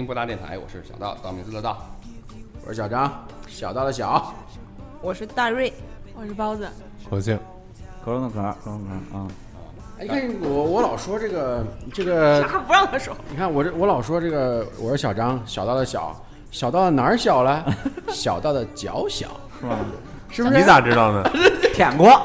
[0.00, 1.76] 听不搭电台，我是小道，道名字的道。
[2.66, 4.32] 我是小张，小道的小。
[5.02, 5.70] 我是大瑞，
[6.14, 6.66] 我是包子，
[7.10, 7.38] 火箭，
[8.02, 9.28] 壳中的壳，壳中的壳啊。
[9.98, 11.62] 哎，你看我我老说这个
[11.92, 13.14] 这个，啥不让他说？
[13.28, 16.18] 你看我这我老说这个，我是小张，小道的小，
[16.50, 17.62] 小道的哪儿小了？
[18.08, 19.28] 小道的脚小，
[19.60, 19.76] 是吧？
[20.30, 20.56] 是不是？
[20.56, 21.30] 你咋知道呢？
[21.74, 22.08] 舔过。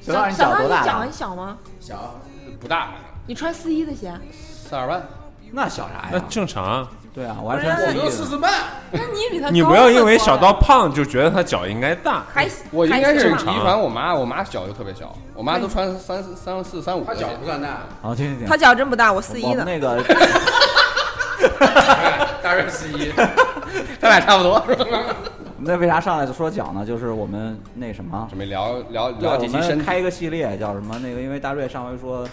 [0.00, 1.12] 小道，你小脚多大脚很？
[1.12, 1.58] 小吗？
[1.78, 2.14] 小，
[2.58, 2.94] 不大，
[3.26, 5.06] 你穿四一的鞋，四二半。
[5.56, 6.18] 那小啥呀那？
[6.28, 6.86] 正常啊。
[7.14, 8.24] 对啊，我还穿我没有四。
[8.24, 8.52] 四四半，
[8.92, 12.24] 那你比他你不要因为小到胖就觉得他脚应该大。
[12.30, 17.14] 还我应该是遗还行吧传我妈，我妈脚就特别小，我妈都穿三四三四三五他。
[17.14, 18.46] 脚不算大，好，听听听。
[18.46, 19.64] 他脚真不大，我四一的。
[19.64, 19.98] 那个
[22.42, 23.10] 大约四一。
[23.98, 25.00] 咱俩差不多是吧？
[25.58, 26.84] 那为啥上来就说脚呢？
[26.84, 30.98] 就是我们那什么，准备聊聊对，聊我几期身体们开一个系列叫什么？
[31.02, 32.28] 那个因为大瑞上回说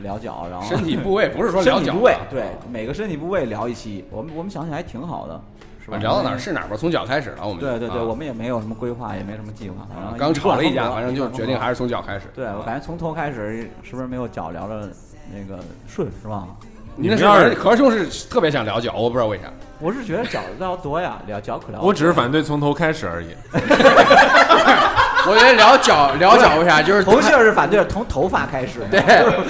[0.00, 5.40] 聊脚，然后身体部位，不是说 聊脚部位，对每个身体部位聊一期，我们我们想起来还挺好的，
[5.84, 5.96] 是吧？
[5.98, 7.46] 聊到哪儿是哪儿吧，从脚开始了。
[7.46, 12.26] 我们对对对，啊我们也没有什么规划，也没什么计划，反正刚吵了一架，反正就决定还是从脚开始。
[12.34, 14.90] 对我感觉从头开始是不是没有脚聊的
[15.32, 16.46] 那个顺是吧？
[16.94, 19.44] 你那是们要是何兄是特别想聊脚，我不知道为啥。
[19.80, 21.80] 我是觉得脚聊多呀，聊脚可聊。
[21.80, 23.28] 我只是反对从头开始而已。
[25.28, 26.82] 我觉得聊脚聊脚为啥？
[26.82, 28.80] 就是头信儿是反对，从头发开始。
[28.90, 29.00] 对，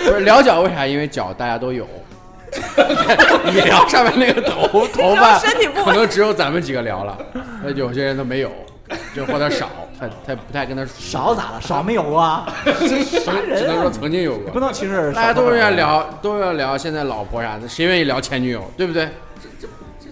[0.05, 0.87] 不是聊脚为啥？
[0.87, 1.87] 因为脚大家都有。
[3.47, 7.17] 你聊上面那个头头发，身体可能只有咱们几个聊了，
[7.65, 8.53] 那有些人都没有，
[9.17, 11.61] 就或者少，他他不太跟他少咋了？
[11.63, 12.47] 少没有啊？
[13.25, 14.61] 啥人啊只能说曾经有过不过。
[14.61, 15.11] 能歧视。
[15.13, 15.77] 大家都愿意。
[15.77, 19.09] 聊，都要聊现在老婆啥的，谁愿意聊前女友，对不对？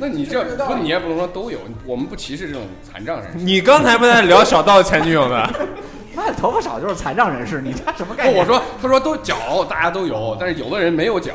[0.01, 3.39] 那你这不，你也不能说都有，我们不歧视这种残障人士。
[3.39, 5.47] 你刚才不在聊小道前女友呢？
[6.17, 8.41] 那头发少就是残障人士，你这什么概不，念？
[8.41, 9.37] 我说，他说都脚
[9.69, 11.33] 大家都有，但是有的人没有脚。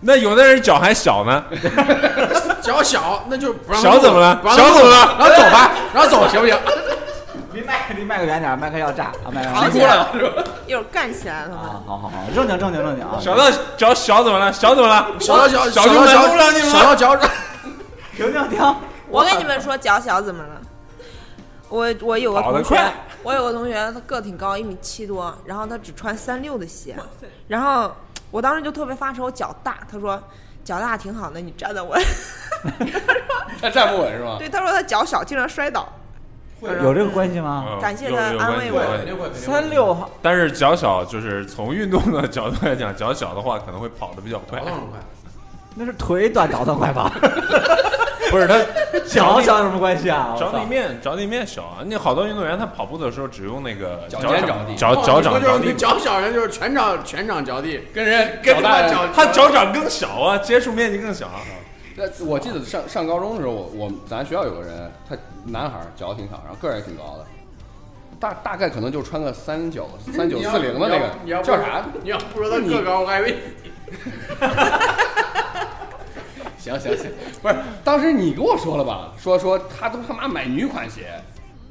[0.00, 1.44] 那有的人脚还小呢。
[2.62, 6.56] 脚小那就不让小怎么了小怎么了然后走吧，然后走行不行？
[7.52, 10.42] 离麦离麦克远点，麦克要炸，啊麦克要好炸哭了是吧？
[10.66, 11.78] 一会儿干起来了啊。！
[11.86, 13.18] 好好好，正经正经正经啊！
[13.20, 13.44] 小道
[13.76, 14.52] 脚小怎么了？
[14.52, 15.06] 小怎么了？
[15.20, 17.16] 小到脚，小就满小到脚足了你们小到脚，
[18.16, 18.76] 停停停！
[19.08, 20.60] 我跟你们说，脚小怎么了？
[21.68, 22.92] 我我有个同学
[23.22, 26.94] 我有个同学，他个挺高，一米七多，然后他只穿三六的鞋，
[27.48, 27.90] 然后
[28.30, 29.78] 我当时就特别发愁，脚大。
[29.90, 30.22] 他说
[30.62, 32.00] 脚大挺好的，你站得稳。
[33.60, 34.36] 他站不稳是吧？
[34.38, 35.88] 对，他说他脚小，经常摔倒。
[36.60, 37.66] 有这个关系吗？
[37.68, 44.62] 嗯感谢他安慰我三六号但是脚小，就是从运动的角度来讲，脚小的话可能会跑得比较快。
[45.74, 47.10] 那是腿短倒腾快吧？
[48.30, 48.58] 不是他
[49.06, 50.34] 脚小有什么关系啊？
[50.38, 51.78] 着地面着地面小啊！
[51.84, 61.42] 你好多运动员他跑步的时候只用那个脚尖着地脚脚掌着地脚小人就是全掌全掌着地，跟人跟脚大脚他脚掌更小啊，接触面积更小啊。
[61.96, 67.24] 那我记得上上高中的时候，我我咱学校有个人，他男孩儿脚挺小，然后个儿也挺高的，
[68.18, 71.84] 大大概可能就穿个三九三九四零的那你要个，叫啥？？
[72.02, 73.36] 你要不说他个高，我还以为
[76.64, 77.10] 行行行，
[77.42, 77.54] 不是，
[77.84, 79.12] 当时你跟我说了吧？
[79.18, 81.20] 说说他都他妈买女款鞋，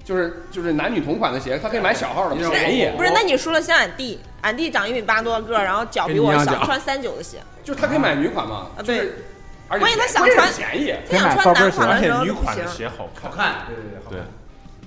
[0.04, 2.92] 就是就是男女同款的鞋，他可以买小号的，便宜。
[2.96, 7.40] 不是，那你说了像俺弟，俺弟长一米八多个儿，然后脚比我小，穿三九的鞋。
[7.64, 8.68] 就是他可以买女款嘛？
[8.78, 9.26] 啊对就是，
[9.70, 10.94] 而且关键他想穿便宜。
[11.10, 12.68] 他想穿男款而且的时候女款的。
[12.68, 13.32] 鞋好看。
[13.32, 14.20] 看，对对对，对，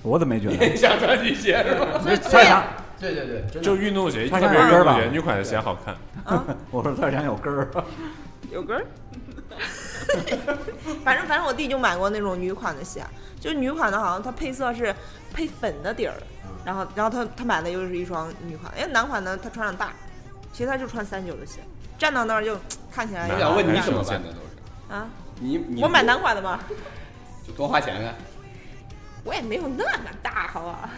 [0.02, 0.66] 我怎么没觉得？
[0.70, 2.00] 你想穿女鞋是吧？
[2.22, 2.62] 蔡翔，
[3.00, 5.96] 对对对，就运动鞋，它特别像有根儿吧运动鞋，女款的鞋好看。
[6.70, 7.68] 我说他想有根儿，
[8.52, 8.84] 有根儿。
[11.04, 13.04] 反正反正我弟就买过那种女款的鞋，
[13.40, 14.94] 就是女款的，好像它配色是
[15.32, 16.14] 配粉的底儿，
[16.64, 19.92] 然后然后他他买的又是一双女款，哎，男款的他穿上大，
[20.52, 21.60] 其实他就穿三九的鞋，
[21.98, 22.58] 站到那儿就
[22.90, 24.94] 看起来我想问你怎么办的都是？
[24.94, 25.08] 啊，
[25.40, 26.60] 你你我买男款的吗，
[27.46, 28.14] 就多花钱呗。
[29.24, 30.88] 我也没有那么大，好吧？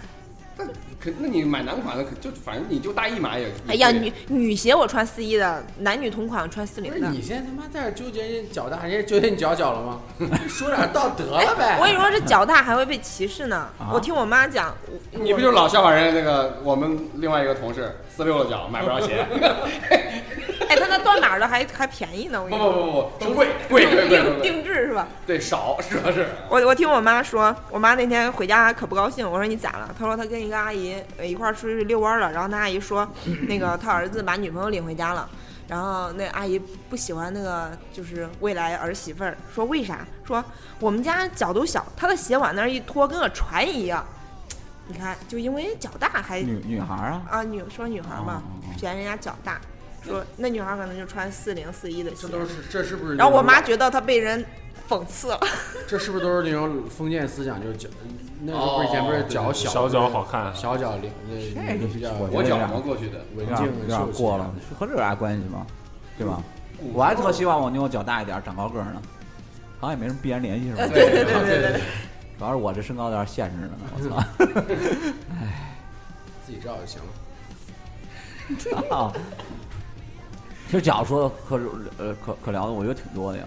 [0.58, 0.64] 那
[1.00, 3.46] 可那你买男款的，可就反正你就大一码也。
[3.68, 6.98] 哎呀，女女鞋我穿四一的，男女同款我穿四零的。
[6.98, 10.00] 不是你现在他妈在这纠结人家脚大，人家纠结你脚小了吗？
[10.48, 11.78] 说点道德了呗。
[11.80, 13.68] 我跟你说，这脚大还会被歧视呢。
[13.78, 14.74] 啊我听我妈讲，
[15.12, 19.24] 你不就老笑话人家那个我们另外一个同事四六的脚买不着鞋？
[20.68, 22.42] 哎，他那断码的还还便宜呢。
[22.42, 25.06] 我不跟你说，不不不，都贵贵贵贵贵定，定制是吧？
[25.24, 26.26] 对少主要是。
[26.48, 29.24] 我我听我妈说，我妈那天回家可不高兴。
[29.24, 29.94] 我说你咋了？
[29.96, 33.08] 她说她跟一个阿姨呃一块儿出去遛弯了，然后那阿姨说，
[33.46, 35.28] 那个她儿子把女朋友领回家了。
[35.68, 36.58] 然后那阿姨
[36.90, 40.00] 不喜欢那个就是未来儿媳妇儿，说为啥？
[40.26, 40.44] 说
[40.80, 44.04] 我们家脚都小，她的鞋往那儿一拖，跟个船一样。
[44.88, 49.60] 你看，就因为脚大还女女孩儿啊，啊女说女孩嘛哦哦哦，嫌人家脚大。
[50.02, 53.16] 说那女孩可能就穿四零四一的鞋这，都是这是不是？
[53.16, 54.42] 然后我妈觉得她被人
[54.88, 55.40] 讽刺了，
[55.86, 57.60] 这是不是都是那种封建思想？
[57.62, 57.88] 就是脚，
[58.42, 61.10] 那时候不是以前不是脚小，小脚好看小脚领
[61.54, 65.66] 那那比较我我脚磨过去的，文有点过了，和这有啥关系吗？
[66.16, 66.40] 对吧？
[66.94, 69.02] 我还特希望我妞脚大一点，长高个儿呢，
[69.80, 70.86] 好像也没什么必然联系，是吧？
[70.86, 71.80] 对对对对对，
[72.38, 74.16] 主要是我这身高有点限制着呢，我操！
[75.40, 75.74] 哎
[76.46, 78.88] 自己知道就行了。
[78.96, 79.12] 啊，
[80.66, 81.56] 其实脚说可
[81.98, 83.44] 呃可可聊的，我觉得挺多的呀。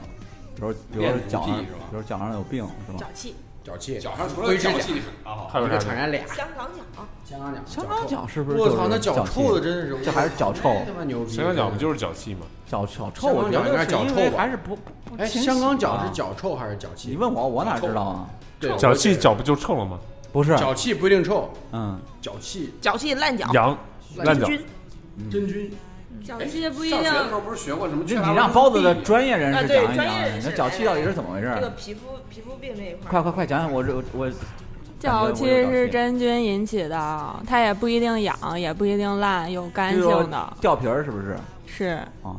[0.55, 3.07] 比如比如说脚上，比如脚上有病是吧脚？
[3.13, 5.01] 气，脚气，脚上除了脚气
[5.49, 6.81] 还有传染俩，香港脚，
[7.25, 8.59] 香港脚，香港脚是不是？
[8.59, 11.31] 我操，那脚脚臭的真的是，这还是脚臭他妈牛逼！
[11.31, 12.41] 香港脚不就是脚气吗？
[12.67, 17.09] 脚脚臭，我觉得脚应该是脚是因为臭吧还是不不不哎，香港脚是脚臭还是脚气？
[17.09, 18.29] 你问我，我哪知道啊？
[18.61, 19.99] 对脚气脚不就臭了吗？
[20.31, 23.77] 不是，脚气不一定臭，嗯，脚气脚气烂脚，羊
[24.17, 24.63] 烂脚，菌，
[25.29, 25.69] 真菌。
[26.23, 28.03] 脚气不一上学的时定，候不是学过什么？
[28.05, 30.05] 你让包子的专业人士讲一讲
[30.43, 31.51] 那脚气到底是怎么回事？
[31.55, 34.31] 这个皮肤皮肤病这一块儿，快快快讲讲，我这我我
[34.99, 41.35] 脚气是真菌引起的，它也不一定痒，也不一定烂，有干性的，掉皮儿是不是？
[41.65, 41.85] 是，
[42.21, 42.37] 啊，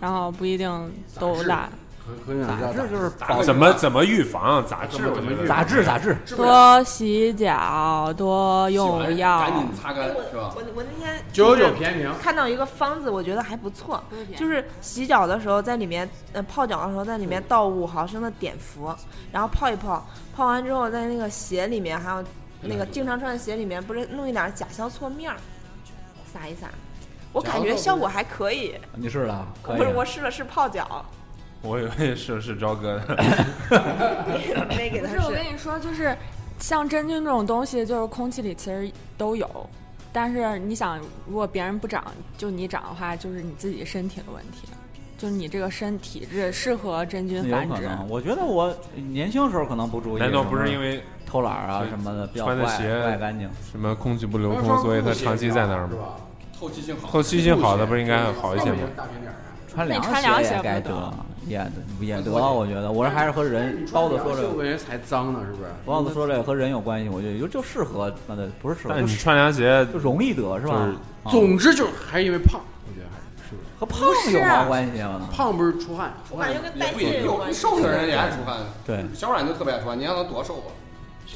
[0.00, 1.68] 然后不一定都烂。
[2.10, 4.64] 和和你杂就是打怎么怎么预防？
[4.66, 9.58] 杂志怎么杂志杂志，多洗脚，多用药赶药。
[9.58, 10.52] 紧擦干是吧？
[10.54, 14.02] 我我那天九就是九便宜，看到一个方子，我觉得还不错，
[14.36, 18.94] 就是洗脚的时候在里面，呃，泡脚的时候在里面倒五毫升的碘伏，
[19.32, 22.24] 然后泡一泡，泡完之后在那个鞋里面，还有
[22.62, 25.36] 那个经常穿的鞋里面，不是弄一点甲硝唑面儿，
[26.32, 26.68] 撒一撒，
[27.32, 28.74] 我感觉效果还可以。
[28.94, 29.46] 你试了？
[29.62, 31.04] 可以不是，我试了试泡脚，
[31.62, 33.16] 我以为是是朝哥的，
[34.68, 35.44] 没给他不是，我跟。
[35.44, 36.16] 你说，就是
[36.58, 39.48] 像真菌这种东西，就是空气里其实都有。
[40.12, 42.04] 但是你想，如果别人不长，
[42.38, 44.66] 就你长的话，就是你自己身体的问题，
[45.18, 47.88] 就是你这个身体质适合真菌繁殖。
[48.08, 53.48] 我觉得我年轻时候可能不注意，难道不是因为为偷懒啊什么的比较坏穿的鞋不爱干净？
[53.70, 56.16] 什么空气不流通，所以它长期在那儿吗？
[56.58, 58.78] 透气性好，透气性好的不是应该好一些吗？
[59.68, 60.02] 穿凉
[60.42, 60.88] 鞋也该不
[61.48, 62.90] 得得，也得了，我觉得。
[62.92, 65.70] 我这还是和人包子说这个，人才脏呢，是不是？
[65.84, 70.88] 包子说这个和人有关系，我觉得就就适合，那的不是适合，但你穿凉鞋就容易得是吧？
[71.30, 73.68] 总之就是还是因为胖，我觉得还是是不是？
[73.78, 74.00] 和胖
[74.32, 75.20] 有啥关系啊？
[75.32, 77.60] 胖不是出汗，出汗我感觉跟代也不一定有谢有关系。
[77.60, 80.70] 瘦的人也爱出汗，对，小冉就特别爱出汗，你让他多瘦啊？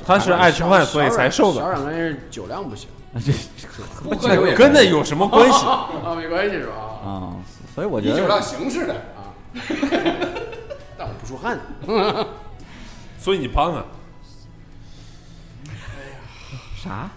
[0.04, 3.30] 他是爱吃饭，所以才瘦的，小冉关键是酒量不行这
[4.02, 5.64] 不喝酒也跟那有什么关系？
[5.64, 6.74] 啊，没关系是吧？
[7.04, 7.36] 啊，
[7.72, 9.13] 所以我觉你酒量得形式的，啊，
[10.98, 11.58] 但我不出汗。
[13.18, 13.84] 所以你胖啊？
[16.76, 17.10] 啥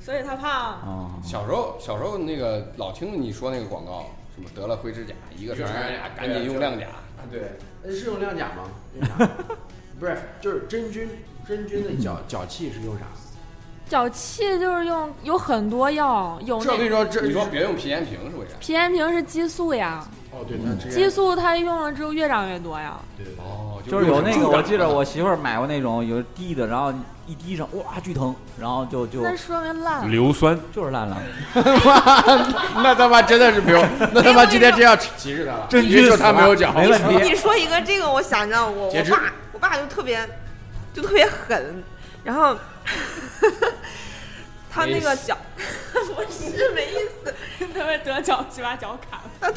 [0.00, 0.50] 所以他胖。
[0.50, 1.10] 啊？
[1.22, 6.86] 小时候小时候那个老听你说那个广告，什么得了灰指甲，一个传染俩，赶紧用亮甲。
[6.86, 7.42] 啊，对，
[7.82, 8.64] 呃是用亮甲吗？
[8.94, 9.30] 用啥
[9.98, 11.08] 不是，就是真菌，
[11.46, 13.04] 真菌的脚脚气是用啥？
[13.86, 18.54] 脚气就是用有很多药，有那这我跟你说，这你说别用皮炎平是为啥？
[18.58, 20.02] 皮炎平是激素呀，
[20.34, 22.96] 哦，对，它之前激素它用了之后越长越多呀。
[23.16, 26.92] 对哦，就是有那个，我记得我媳妇儿买过那种有滴的，然后
[27.26, 30.08] 一滴上，哇，巨疼，然后就就那说明烂了。
[30.08, 31.16] 硫酸，就是烂了。
[32.82, 40.28] 那他妈真的是不用，那他妈今天真要歧视他了，真就他没有讲，没问题你说一个这个，我想着我我爸，我爸就特别
[40.92, 41.82] 就特别狠，
[42.24, 42.56] 然后
[44.74, 45.38] 他那个脚
[46.16, 47.32] 不是没意思，
[47.72, 49.28] 他会得脚气把脚砍了。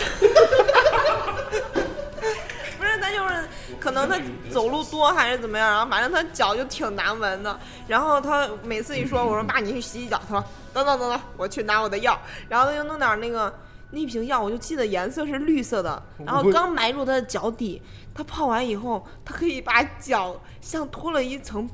[2.77, 3.47] 不是他就是
[3.79, 4.15] 可能他
[4.51, 7.59] 走路多还是怎么样，然后反正他脚就挺难闻的。
[7.88, 13.51] 然后他每次一说，我说爸你去洗洗脚，他说等等等等，我去拿我的药，然后他就弄点那个。
[13.89, 17.81] 那瓶药我就记得颜色是绿色的，然后刚埋入他的脚底，
[18.13, 21.69] 他泡完以后，他可以把脚像脱了一层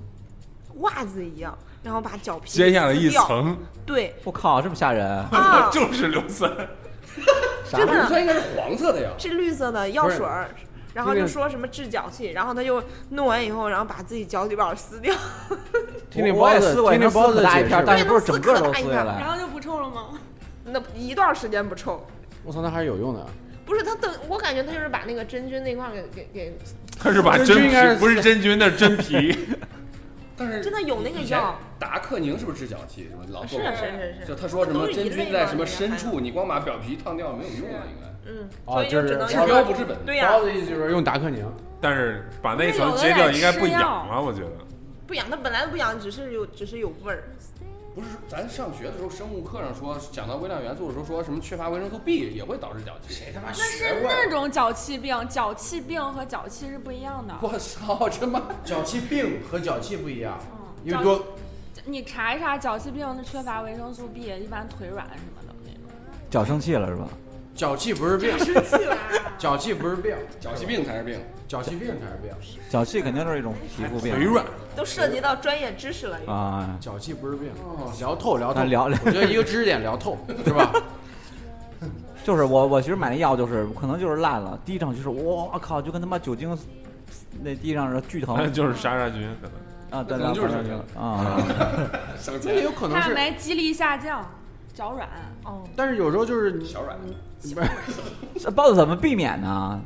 [0.75, 3.09] 袜子一样，然后把脚皮揭下了一。
[3.09, 5.05] 层，对我靠，这么吓人！
[5.05, 6.51] 啊， 就是硫酸。
[7.69, 9.09] 啥真的它应该是黄色的呀。
[9.19, 10.49] 是绿色的药水儿，
[10.93, 15.13] 然后就说什么治脚气，然后他就弄完以后，然后把自己脚底板撕掉。
[16.09, 19.23] 听听包子，听听包子可大一片，但是不是整个都撕下然来。
[19.23, 20.09] 后就不臭了吗？
[20.65, 22.05] 那一段时间不臭，
[22.43, 23.25] 我操，那还是有用的。
[23.65, 26.57] 不是他等，我感觉他就是把那个真菌那块儿给给给，
[26.99, 29.37] 他是把真皮，不是真菌，那是真皮。
[30.43, 33.09] 但是真的有那个药，达克宁是不是治脚气？
[33.09, 33.85] 什么老是做广告是
[34.19, 38.07] 是，就是他说什么真菌在什么深处，你光把表皮烫掉没有用啊，应该。
[38.25, 39.97] 嗯，哦就是治标不治本。
[40.05, 41.45] 对呀、包的意思就是用达克宁，
[41.81, 44.51] 但是把那一层揭掉应该不痒啊，我觉得。
[45.05, 47.23] 不痒，它本来不痒，只是有只是有味儿。
[47.95, 53.13] 不是咱上学的时候生物课上说讲到微量元素的时候说什么缺乏维生素 B 也会导致脚气。
[53.13, 57.35] 谁他妈那是那种脚气病，脚气病和脚气是不一样的。
[57.41, 58.41] 我操，这妈！
[58.65, 60.39] 脚气病和脚气不一样，
[60.83, 61.23] 因为多
[61.85, 65.81] 你查一查脚气病是缺乏维生素 B，一般腿软什么的那种。
[66.31, 67.07] 脚生气了是吧？
[67.55, 68.31] 脚气不是病，
[69.37, 71.19] 脚气不是病，脚气病才是病。
[71.47, 72.31] 脚气病才是病，
[72.69, 74.43] 脚气肯定是一种皮肤病腿软，
[74.75, 76.17] 都涉及到专业知识了。
[76.25, 76.75] 啊。
[76.79, 77.51] 脚气不是病。
[77.99, 80.71] 聊透聊透聊聊我觉得一个知识点聊透 是吧？
[82.23, 86.57] 就是我我其实买那药就是可能就是烂了，滴上去是我靠，就跟他妈酒精
[87.41, 89.99] 那滴上是巨疼 就是杀杀菌可能。
[89.99, 91.37] 啊，对可能就是对啊，
[92.17, 94.27] 生这也有可能是，看没，肌力下降，
[94.73, 95.07] 脚软。
[95.45, 97.69] 哦，但是有时候就是你小软，不是
[98.39, 99.79] 这包子怎么避免呢？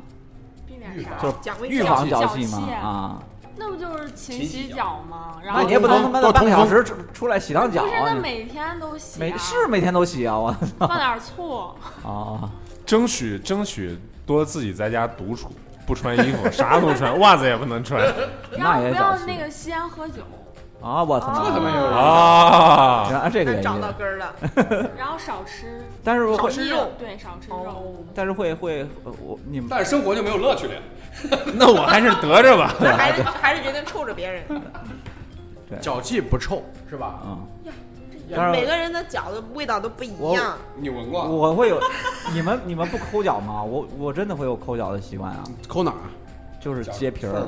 [0.66, 1.10] 避免啥？
[1.20, 3.22] 就是预防脚脚气嘛啊。
[3.60, 5.34] 那不就是勤洗脚吗？
[5.42, 9.18] 然那后你也不能他妈的多半个小时出出来洗趟脚不是，那每天都洗、啊。
[9.18, 10.38] 每是每天都洗啊！
[10.38, 11.74] 我放点醋。
[12.04, 12.48] 啊，
[12.86, 15.50] 争取争取多自己在家独处，
[15.84, 18.00] 不穿衣服，啥都穿，袜子也不能穿
[18.52, 20.22] 然后不那也不要那个吸烟喝酒，
[20.80, 21.02] 啊！
[21.02, 21.92] 我他妈这怎么有人？
[21.92, 23.06] 啊！
[23.10, 24.34] 原来这个原因能找到，根儿了。
[24.96, 28.04] 然后少吃 但是会少吃肉对，少吃哦肉。
[28.14, 30.80] 但是会会呃我你们但是生活就没有乐趣了呀。
[31.54, 32.72] 那我还是得着吧。
[32.80, 34.44] 那还是还是决定臭着别人。
[35.68, 37.20] 对脚气不臭是吧？
[37.26, 37.46] 嗯，
[38.34, 40.56] 当然每个人的脚的味道都不一样。
[40.76, 41.24] 你闻过？
[41.26, 41.80] 我会有
[42.32, 43.62] 你们你们不抠脚吗？
[43.62, 46.08] 我我真的会有抠脚的习惯啊，抠哪儿啊？
[46.60, 47.46] 就是脚揭皮儿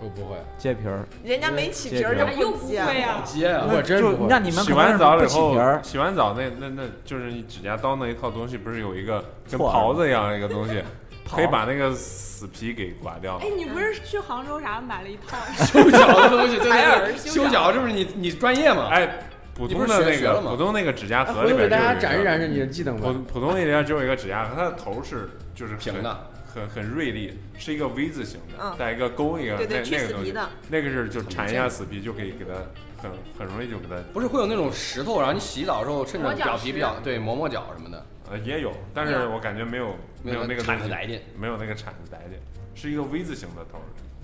[0.00, 2.84] 我不会，揭皮儿，人家没起皮儿就哎又不接。
[2.84, 3.22] 会啊！
[3.24, 3.66] 接啊！
[3.70, 4.40] 我真不会。
[4.40, 10.82] 你们洗完澡了以后洗完澡那那那就是你指甲刀那一套东西，不是有一个跟刨子一样的一个东西，
[11.34, 15.36] 可以把那个死皮给刮掉哎。，你不是去杭州啥买了一套？
[15.64, 18.88] 修脚的东西，对修修脚这不是你你专业吗？
[18.90, 19.08] 哎，
[19.54, 23.14] 普通的那个普通那个指甲哎盒里边给大家展示展示你的技能吧普。
[23.32, 26.14] 普通那里边只有一个指甲盒，它的头是就是平的，
[26.56, 32.54] 很很锐利，是一个 V 字形的，嗯带一个钩一个，那那个东西死皮的，那个是就缠一下死皮就可以给它
[33.02, 42.38] 很很容易就给它不是会有那种石头，然后你洗澡的时候趁着表皮比较对磨磨脚什么的，呃也有，但是我感觉没有没有那个铲子来劲，没有那个铲子来劲，
[42.74, 43.78] 是一个 V 字形的头，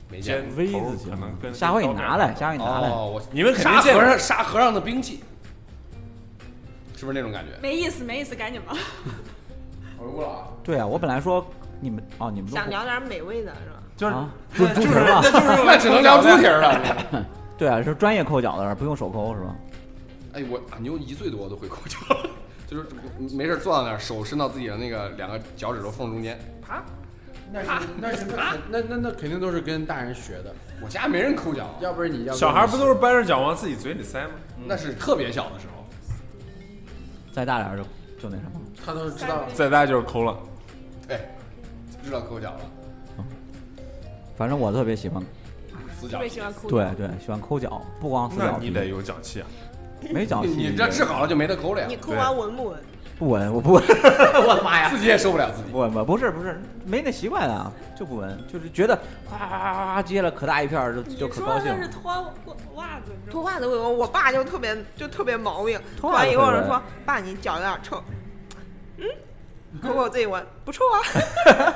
[0.08, 0.56] 没见尖。
[0.56, 2.88] V 字形可能跟下回你拿来，下回你拿来。
[2.88, 5.20] 哦，我你们肯定见过和尚沙和尚的兵器，
[6.96, 7.52] 是不是那种感觉？
[7.60, 8.74] 没意思，没意思，赶紧吧。
[9.98, 10.52] 回不了。
[10.64, 11.46] 对啊，我本来说
[11.82, 13.82] 你们哦，你们想聊点美味的是吧？
[13.96, 15.20] 就是啊，猪猪蹄儿嘛，
[15.66, 17.26] 那只能聊猪蹄儿了。
[17.58, 19.56] 对啊，是专业抠脚的，不用手抠是吧？
[20.34, 21.98] 哎，我啊牛一岁多都会抠脚，
[22.68, 22.86] 就是
[23.34, 26.82] 没事坐到那儿，手伸到自己的那个两个脚趾头缝中间，啪。
[27.54, 34.30] 那是那是那那那那肯定都是跟大人学的，我家没人抠脚，要不是你要小孩不都是掰着脚往自己嘴里塞吗？
[34.64, 35.84] 那是特别小的时候。
[37.30, 37.82] 再大点儿就
[38.22, 38.60] 就那什么。
[38.84, 40.38] 他都知道再大就是抠了。
[41.06, 41.20] 对，
[42.02, 42.60] 知道抠脚了，
[44.36, 45.22] 反正我特别喜欢，
[45.98, 46.28] 死脚特别。
[46.28, 46.68] 喜欢抠脚。
[46.68, 49.46] 对对，喜欢抠脚，不光死脚，那你得有脚气啊！
[50.12, 50.48] 没脚气。
[50.48, 52.80] 你这治好了就没得抠了呀你，抠完闻不闻？
[53.18, 54.88] 不闻，我不闻， 我的妈呀！
[54.90, 55.70] 自己也受不了自己。
[55.70, 58.98] 不闻不不是不是，没那习惯啊，就不闻，就是觉得
[59.30, 61.82] 哗哗哗哗哗接了可大一片儿就就可高兴你说的。
[61.84, 62.12] 是脱
[62.74, 68.02] 袜子，脱袜子会闻，我爸就特别就特别毛病，脱脱完以后就说：“爸，你脚有点臭。”
[68.98, 69.06] 嗯，
[69.80, 70.98] 抠抠自己闻，不错啊。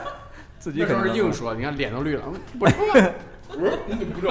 [0.58, 4.28] 自己那时候肯定是硬说，你看脸都绿了，嗯 不是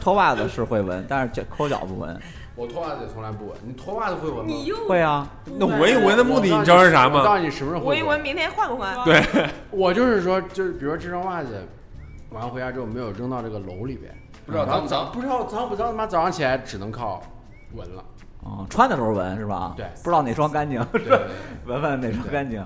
[0.00, 2.16] 脱袜子是会闻，但是脚抠脚不闻。
[2.54, 4.44] 我脱袜子也从来不闻，你脱袜子会闻吗？
[4.46, 7.18] 你又会啊，那闻一闻的目的你知道是啥吗？
[7.18, 8.96] 我告诉你什么时候会闻一闻，明天换不换？
[9.04, 9.22] 对，
[9.70, 11.66] 我就是说，就是比如说这双袜子，
[12.30, 14.14] 完回家之后没有扔到这个楼里边，
[14.46, 17.22] 不知道脏不脏不知道脏不脏，他妈早上起来只能靠
[17.74, 18.04] 闻了。
[18.46, 19.74] 哦，穿的时候闻是吧？
[19.76, 21.20] 对不知道哪双干净，对对对，
[21.66, 22.64] 闻闻 哪双干净。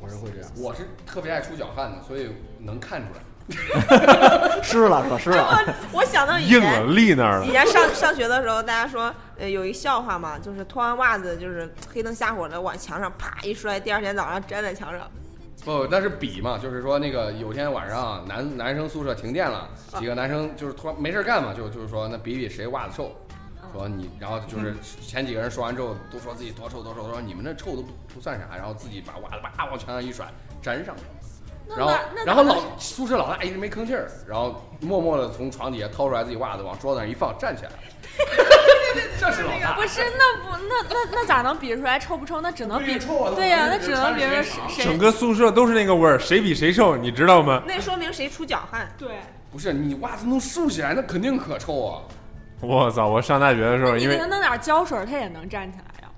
[0.00, 0.48] 我是会这样。
[0.56, 2.30] 我是特别爱出脚汗的，所以
[2.60, 3.20] 能看出来。
[4.62, 5.18] 湿了是吧？
[5.18, 5.74] 湿了。
[5.90, 7.46] 我想到以硬前了，立那儿了。
[7.46, 15.10] 以前上上学的时候，大家说，呃，有一笑话嘛，就是脱完袜子就是黑灯瞎火的往墙上啪一摔，第二天早上粘在墙上。
[15.64, 19.68] 不，那是比嘛，就是说那个有天晚上男男生宿舍停电了，
[19.98, 23.10] 几个男生就是突然没事儿干嘛，就就是说那比比谁袜子臭，
[23.78, 30.26] 说你，然后就是前几个人说完之后都说自己多臭多臭，都说你们那臭都不不算啥，然后自己把袜子叭往墙上一甩
[30.62, 31.02] 粘上了。
[31.76, 31.94] 然后
[32.26, 37.76] 然后老宿舍老大一直没吭气儿，然后默默的从床底下掏出来自己袜子，往桌子上一放，站起来了。
[39.20, 42.40] 这是老大，不是，那不那那那咋能比出来臭不臭？
[42.40, 47.62] 那只能比臭啊对呀、那只能比说谁整个宿舍都是那个味儿，谁比谁臭，你知道吗？
[47.64, 48.90] 那说明谁出脚汗？
[48.98, 49.08] 对。
[49.50, 52.02] 不是你袜子能竖起来，那肯定可臭啊。
[52.62, 53.06] 我操！
[53.06, 56.08] 我上大学的时候，因为弄点胶水，他也能站起来呀。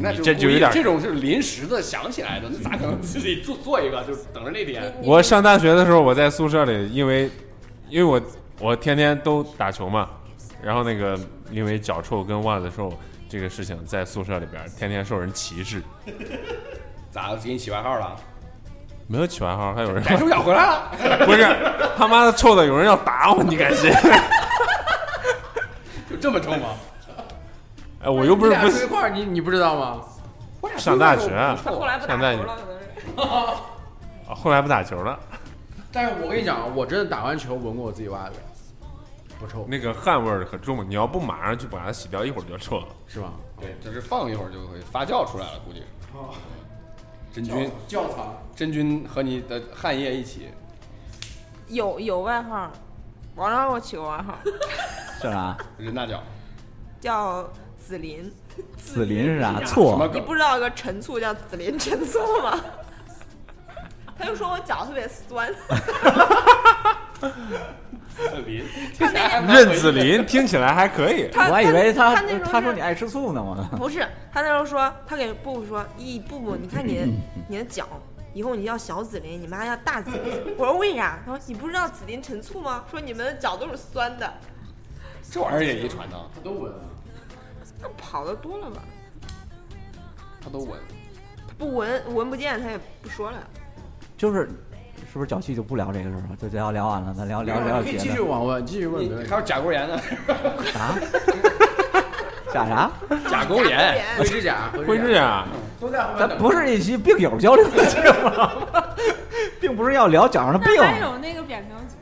[0.00, 4.92] 那你这就有点这种是临时的想起来的，那咋可能 自己做做一个就等着那天？
[5.02, 7.30] 我上大学的时候，我在宿舍里，因为
[7.88, 8.20] 因为我
[8.60, 10.08] 我天天都打球嘛，
[10.62, 11.18] 然后那个
[11.50, 12.92] 因为脚臭跟袜子臭
[13.28, 15.82] 这个事情，在宿舍里边天天受人歧视。
[17.10, 18.16] 咋给你起外号了？
[19.08, 21.44] 没有起外号，还有人改手脚回来了，不是
[21.96, 23.92] 他妈的臭的，有人要打我，你敢信？
[26.22, 26.68] 就这么臭吗？
[28.04, 30.00] 哎，我又不是不你俩住一块儿，你你不知道吗？
[30.76, 33.30] 上大学啊他后来不打上大学球了，可能是。
[34.30, 35.18] 啊后来不打球了，
[35.90, 38.38] 但是我跟你讲，我真的打完球闻过我自己袜子，
[39.38, 42.86] 不臭，那个汗味儿可重，你要不马上去把它洗掉，一会儿就臭了。
[43.08, 43.32] 是吧？
[43.60, 45.86] 对，这是放一会儿就会发酵出来了，估计是。
[47.34, 48.32] 真菌窖藏。
[48.54, 50.48] 真菌和你的汗液一起，
[51.68, 52.70] 有有外号，
[53.34, 54.38] 网上给我起过外号，
[55.28, 55.56] 是啥？
[55.78, 56.22] 人大脚，
[57.00, 57.48] 叫
[57.78, 58.32] 紫林。
[58.76, 59.54] 紫林是啥？
[59.54, 60.20] 什么错，你？
[60.20, 62.58] 不知道有个陈醋叫紫林陈醋吗？
[64.18, 65.52] 他就说我脚特别酸，
[68.14, 68.64] 紫林，
[68.98, 77.06] 他那天任子林听起来还可以，他我还以为他他那时候是他说你爱吃醋呢，我不是，他那时候说，他给布布说，咦，布布， 你看你的
[77.48, 77.88] 你的脚，
[78.34, 80.54] 以后你叫小紫林，你妈叫大紫林。
[80.56, 81.18] 我说为啥？
[81.24, 82.84] 他说你不知道紫林陈醋吗？
[82.90, 84.32] 说你们的脚都是酸的，
[85.32, 86.70] 这玩意儿也遗传呢，他都闻。
[87.80, 88.82] 他跑的多了吧？
[90.44, 90.78] 他都闻。
[91.48, 93.38] 他不闻闻不见，他也不说了。
[94.18, 94.46] 就是
[95.10, 96.36] 是不是脚气就不聊这个事儿了？
[96.38, 98.20] 就聊聊完了，咱聊聊聊可以继续。
[98.20, 99.36] 往问，继续问，还。
[99.36, 99.98] 有甲沟炎呢，
[100.74, 100.98] 啊？
[102.52, 102.90] 甲啥？
[103.30, 105.46] 甲沟炎，灰指甲，灰指甲，
[105.80, 106.18] 都在后。
[106.18, 108.52] 咱不是一期病友交流的节目吗，
[109.58, 110.74] 并不是要聊脚上的病。
[110.76, 111.96] 那还有那个扁平足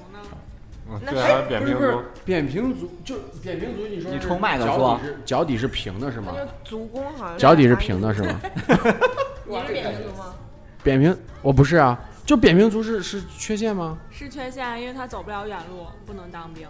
[0.98, 1.00] 呢？
[1.06, 6.44] 嗯对，还有扁平不是不是足，扁平足，就扁平足，你说是你冲麦克脚说底是脚底是平的是吗那？
[6.44, 7.38] 就足弓好像。
[7.38, 8.40] 脚底是平的是吗？
[9.46, 10.34] 你是扁平足吗？
[10.82, 13.98] 扁平，我不是啊，就扁平足是是缺陷吗？
[14.10, 16.66] 是缺陷，因为他走不了远路，不能当兵。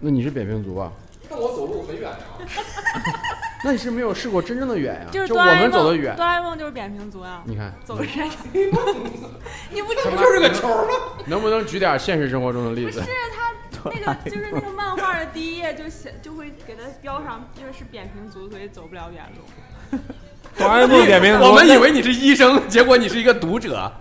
[0.00, 0.92] 那你是扁平足啊？
[1.28, 2.16] 那我走路很远呀。
[3.64, 5.06] 那你是没有试过真正的远呀？
[5.10, 8.38] 就是就我哆啦 A 梦，们走的远哆，啦 A 梦就是扁平足啊，你看走山上。
[8.52, 10.16] 你不这不？
[10.16, 10.84] 就是个球吗？
[11.26, 13.12] 能不能举点现实生活中的例子不是？
[13.34, 19.98] 他那个， 就是那个漫画的第一页就写就会给他标上，因为是扁平足，所以走不了远路。
[20.56, 23.92] 哆啦 A 梦扁平足，我们以为你是医生，结果你是一个读者。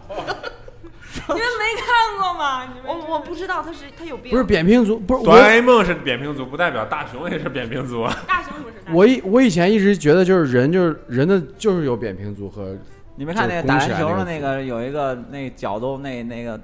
[2.86, 4.32] 我我不知道他是他有病。
[4.32, 8.02] 不是扁平足，不是哆啦 A 梦是扁平足，不代表大雄也是扁平足。
[8.02, 12.76] 啊大雄不是我以我以前一直觉得就是人就是人的就是有扁平足和
[13.16, 16.60] 你没看那个打篮球的那个有一个那脚都那那个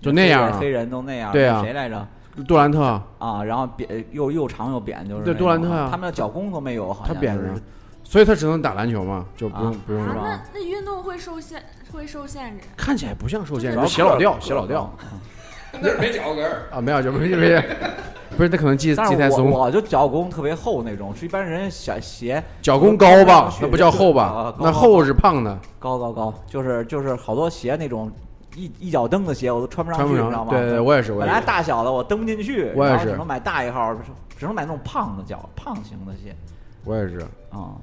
[0.00, 2.06] 就那样啊黑人都那样，对啊谁来着？
[2.46, 7.60] 杜兰特啊，啊，然后扁又又长又扁，就是对杜兰特啊他们的脚弓都没有，好像是他扁着，
[8.08, 12.64] 所以他只能打篮球嘛，就不用啊不用那那运动会受限，会受限制。
[12.74, 14.90] 看起来不像受限制，主要写老调个写老掉。
[15.78, 17.62] 那是没脚跟儿，啊，没有就没没不是
[18.38, 28.10] 不是，他可能系系太松，我就脚弓特别厚那种，是一般人小鞋脚弓高吧，那不叫厚啊吧高，那厚是胖的，高高高，就是就是好多鞋那种
[28.56, 30.50] 一一脚蹬的鞋我都穿不上去，你知道吗？
[30.50, 33.94] 对对对，我也是，我本来也是，大小的我蹬不进去，我也是只能买大一号，
[34.38, 36.34] 只能买那种胖的脚，胖型的鞋
[36.84, 37.20] 我也是。
[37.50, 37.76] 啊。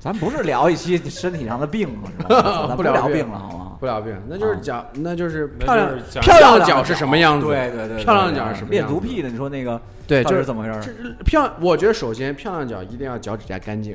[0.00, 2.64] 咱不是聊一期身体上的病了，是吧？
[2.68, 3.72] 咱不聊病了，好吗？
[3.78, 5.88] 不聊病，那就是啊脚，那就是那漂亮
[6.22, 7.46] 漂亮的脚是什么样子？
[7.46, 8.94] 对对对，漂亮脚是什么练样子？
[8.94, 10.90] 足癖的，你说那个对，到就是怎么回事儿这
[11.24, 13.94] 漂，我觉得首先漂亮脚一定要脚趾甲干净。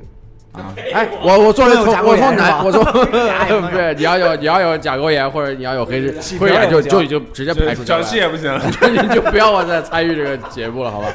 [0.54, 0.72] 啊？
[0.94, 8.54] 哎，我我作为从我从男，我从甲也不能有 不是你要有你要有甲沟炎或者你要有黑指气灰指甲就就就直接排除掉脚气也不行，
[8.94, 11.08] 你就不要我再参与这个节目了，好吧？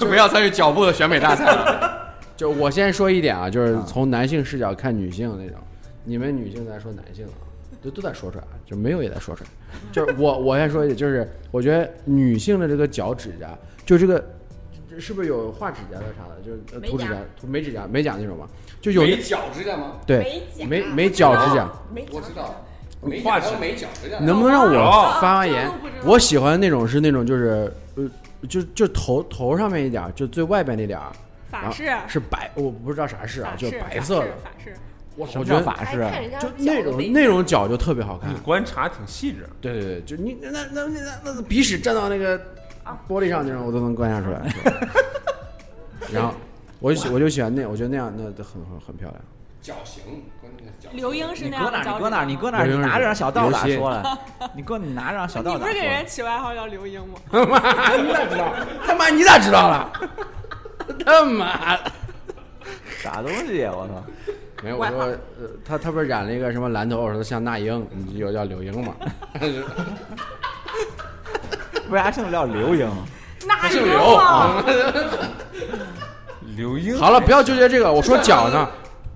[0.00, 2.03] 就不要参与脚步的选美大赛了。
[2.36, 5.58] 就我先说一点啊，就是从男性视角看女性那种，
[6.04, 7.38] 你们女性在说男性啊，
[7.82, 9.50] 都都在说出来，就没有也在说出来。
[9.92, 14.24] 就是我我先说一点，就是我觉得女性的这个脚趾甲，就这个
[14.90, 18.48] 这是不是有画指甲的啥的，就是涂指甲、涂美指甲、美甲那种嘛？
[18.80, 19.92] 就有那没脚指甲吗？
[20.06, 21.70] 对甲美美脚指甲，
[22.12, 22.64] 我知道，
[23.00, 24.18] 没画指甲。
[24.20, 24.72] 能不能让我
[25.20, 25.70] 发发言
[26.04, 28.10] 我喜欢那种是那种就是呃
[28.48, 31.12] 就就头头上面一点，就最外边那点儿。
[31.62, 34.26] 法式是白，我不知道啥式啊，就白色的。
[34.42, 34.74] 法式。
[35.16, 36.12] 我我觉得法式啊？
[36.40, 38.36] 就那种那种脚就特别好看你。
[38.38, 39.48] 观察挺细致。
[39.60, 40.82] 对对对，就你那那那
[41.24, 42.36] 那那鼻屎站到那个
[43.08, 44.40] 玻璃上那种，我都能观察出来。
[46.12, 46.34] 然后
[46.80, 49.20] 我就喜我就喜欢那，我觉得那样那很很很漂亮。
[49.62, 50.02] 脚型，
[50.92, 51.82] 刘英是你搁哪儿？
[51.84, 52.66] 那样的脚你搁哪你搁哪儿？
[52.66, 54.18] 你刘英是拿着让小道咋说了？
[54.54, 55.80] 你搁你拿着让小道你不是给？
[55.80, 57.14] 人起外号叫刘英吗？
[57.30, 58.52] 他 妈，你咋知道？
[58.84, 59.92] 他妈，你咋知道了？
[61.04, 61.92] 他妈的！
[62.98, 63.70] 啥东西呀？
[63.72, 64.04] 我操！
[64.62, 65.18] 没有，我说，呃，
[65.64, 68.94] 他他不是染了一个什么蓝头，我说像那英，你就叫柳英嘛。
[71.90, 72.88] 为啥姓叫刘英？
[73.46, 74.64] 那姓刘刘啊，
[76.56, 78.66] 刘英好了，不要纠结这个，我说脚呢。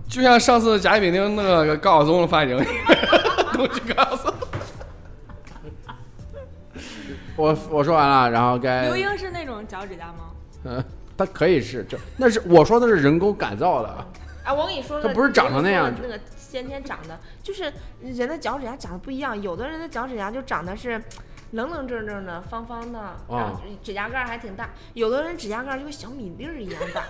[0.06, 2.56] 就像上次甲乙丙丁那个高晓松的发型，
[3.52, 4.34] 都去高晓松。
[7.36, 10.24] 我我说完了，然后该刘英是那种脚趾甲吗？
[10.64, 10.84] 嗯，
[11.18, 13.88] 他可以是这，那是我说的是人工改造的。
[14.44, 21.02] 啊，我跟你说个，它不是长成那样那个先天长的，就是人的脚趾甲长得不一样，有的人的脚趾甲就长得是
[21.50, 27.02] 棱棱正正的、方方的，然后指甲盖儿还挺大；有的人指甲盖儿就跟小米粒儿一样大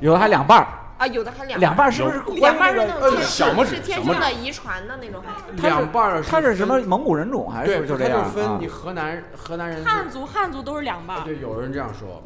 [0.00, 0.66] 有的还两半儿，
[0.98, 6.78] 啊，有的还两两半儿是不是两半儿是那种天小拇指是天生的遗传的那种，还是两半儿他是什么？
[6.80, 8.28] 蒙古人种还对，是就这样？
[8.28, 12.22] 分你河南河南人汉族汉族都是两半儿，对，有人这样说。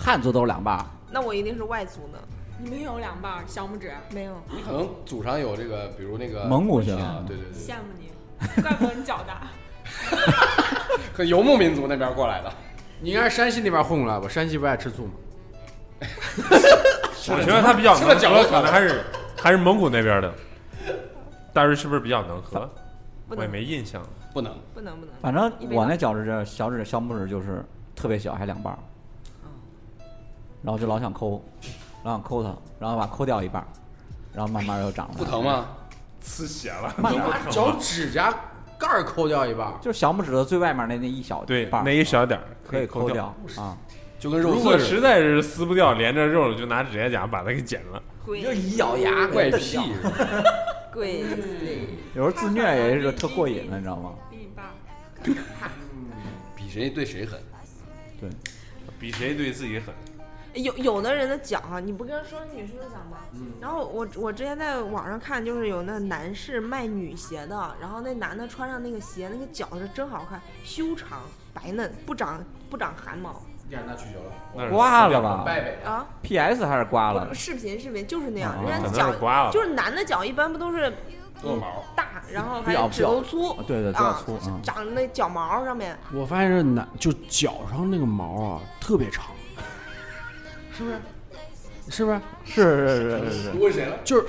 [0.00, 2.18] 汉族都是两半儿，那我一定是外族呢，
[2.58, 4.32] 你没有两半儿小拇指，没有。
[4.50, 9.48] 你可能祖上有这个，比如那个蒙古血啊，对对对，羡慕你，怪不得你脚大。
[11.12, 12.52] 可游牧民族那边过来的。
[13.00, 14.28] 你应该是山西那边混过来吧？
[14.28, 15.12] 山西不爱吃醋吗？
[17.30, 19.04] 我觉得他比较能脚可能还是
[19.36, 20.32] 还是蒙古那边的。
[21.52, 22.70] 大瑞是不是比较能喝？
[23.28, 24.02] 我也没印象。
[24.32, 27.64] 不能，不能不能，反正我那脚趾这小指小拇指就是
[27.96, 28.78] 特别小，还两半儿，
[30.62, 31.42] 然后就老想抠，
[32.04, 33.68] 老想抠它，然后把它抠掉一半儿，
[34.32, 35.14] 然后慢慢又长了。
[35.16, 35.66] 不疼吗？
[36.22, 37.38] 呲血了，慢能把？
[37.50, 38.34] 脚指甲
[38.78, 39.74] 盖儿抠掉一半儿。
[39.80, 43.76] 就是小拇指的最外面那那一小对半，那一小点儿可以抠抠掉啊。
[44.18, 44.76] 就跟肉如果。
[44.76, 48.02] 实在是撕不掉，连着肉了，就拿指甲夹把它给剪了。
[48.26, 49.78] 贵就一咬牙怪癖。
[50.92, 51.56] 贵死。
[52.14, 54.10] 有时候自虐也是特过瘾的，你知道吗？
[54.28, 54.72] 比你爸。
[56.56, 57.40] 比谁对谁狠。
[58.20, 58.28] 对，
[58.98, 59.94] 比谁对自己狠。
[60.54, 63.18] 有有的人的脚啊，你不跟说女生的脚吗？
[63.34, 71.20] 嗯然后我我之前在网上看，就是有那男士卖女鞋的，然后那男的穿上那个鞋，那个脚是真好看，修长
[71.52, 73.30] 白嫩，不长不长汗毛
[73.70, 74.32] 呀，那取消了。
[74.54, 75.52] 那是刮掉了吧。
[75.84, 76.06] 啊。
[76.22, 76.64] ？P.S.
[76.64, 77.34] 还是刮了？
[77.34, 80.90] 视频视频就是那样，人家脚是刮了就是男的脚一般不都是
[81.42, 89.26] 多毛，大，然后还有指头粗，啊对对比较啊粗嗯长那脚毛上面，我发现这男就脚上那个毛啊特别长，
[90.78, 90.96] 是不是？
[91.90, 92.20] 是不是？
[92.44, 93.96] 是是是是是，问谁了？
[94.04, 94.26] 就是，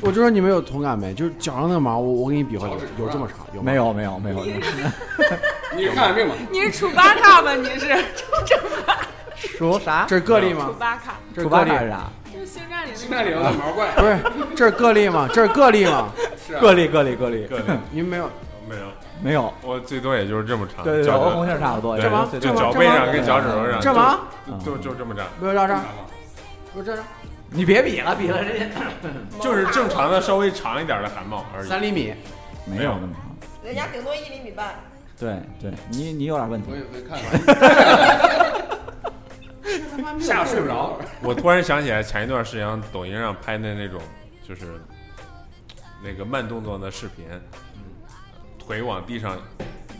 [0.00, 1.12] 我就说你们有同感没？
[1.12, 3.46] 就是脚上那个毛，我我给你比划，有有这么长？
[3.52, 3.74] 有吗没？
[3.74, 4.42] 有没有没有，
[5.76, 6.34] 你是看完病吗？
[6.50, 7.54] 你是楚巴卡吧？
[7.54, 7.86] 你是
[9.58, 10.06] 说啥？
[10.08, 10.74] 这是个例楚吗？
[10.78, 12.10] 巴卡，楚这是个例，巴卡是啥？
[12.32, 13.30] 就是星战里星那个。
[13.30, 14.18] 战里头的毛怪不是？
[14.56, 15.28] 这是个例吗？
[15.30, 16.08] 这是个例吗？
[16.62, 18.30] 个例个例个例，个例你们没有？
[18.68, 18.86] 没有，
[19.22, 19.52] 没有。
[19.62, 20.84] 我最多也就是这么长。
[20.84, 21.98] 对对对，脚和红杏差不多。
[21.98, 24.20] 这么就脚背上跟脚趾头上，这么？
[24.64, 25.80] 就就就这么长，没有到这儿，
[26.72, 26.98] 不是这儿，
[27.50, 28.76] 你别比了，比了人家
[29.40, 31.68] 就是正常的稍微长一点的汗毛而已。
[31.68, 32.14] 三厘米。
[32.64, 33.22] 没有那么长。
[33.62, 34.74] 人家顶多一厘米半。
[35.18, 36.76] 对对，你你有点问题我。
[36.76, 38.64] 也会看看。
[40.20, 40.98] 吓睡不着。
[41.22, 44.00] 我突然想起来，前一段时间抖音上拍的那种，
[44.46, 44.62] 就是
[46.02, 47.24] 那个慢动作的视频，
[48.66, 49.38] 腿往地上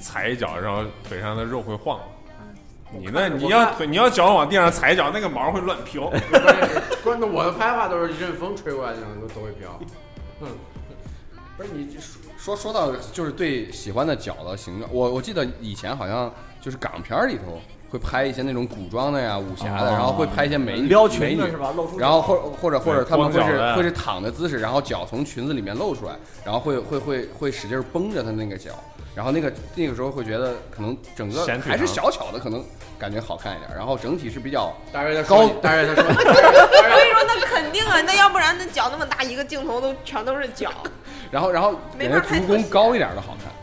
[0.01, 2.01] 踩一脚，然后腿上的肉会晃。
[2.97, 6.11] 你那你要腿你要脚往地上踩一脚，那个毛会乱飘。
[7.03, 9.79] 关键我的拍法都是一阵风吹过来，就都都会飘。
[10.41, 10.49] 嗯，
[11.57, 11.97] 不是你
[12.39, 17.61] 说说说到就是对喜欢的脚的形状，我我记得以前好像就是港片里头
[17.95, 19.93] 会拍一些那种古装的呀、武侠的，哦。
[19.93, 21.37] 然后会拍一些美女撩美女。
[21.37, 21.73] 裙子是吧？
[21.77, 28.73] 露出然后或或者或者他们会是会是躺的姿势，然后脚从裙子里面露出来，然后会会会会使劲儿绷着他那个脚，
[29.15, 32.65] 然后那个那个时候会觉得可能整个还是小巧的，可能
[32.99, 35.47] 感觉好看一点，然后整体是比较大约他高。
[35.47, 40.73] 说，大约他说，我跟你说，那肯定啊，那要不然那脚那么大，一个镜头都全都是脚。
[41.31, 43.54] 然后然后没感觉足弓高一点的好看。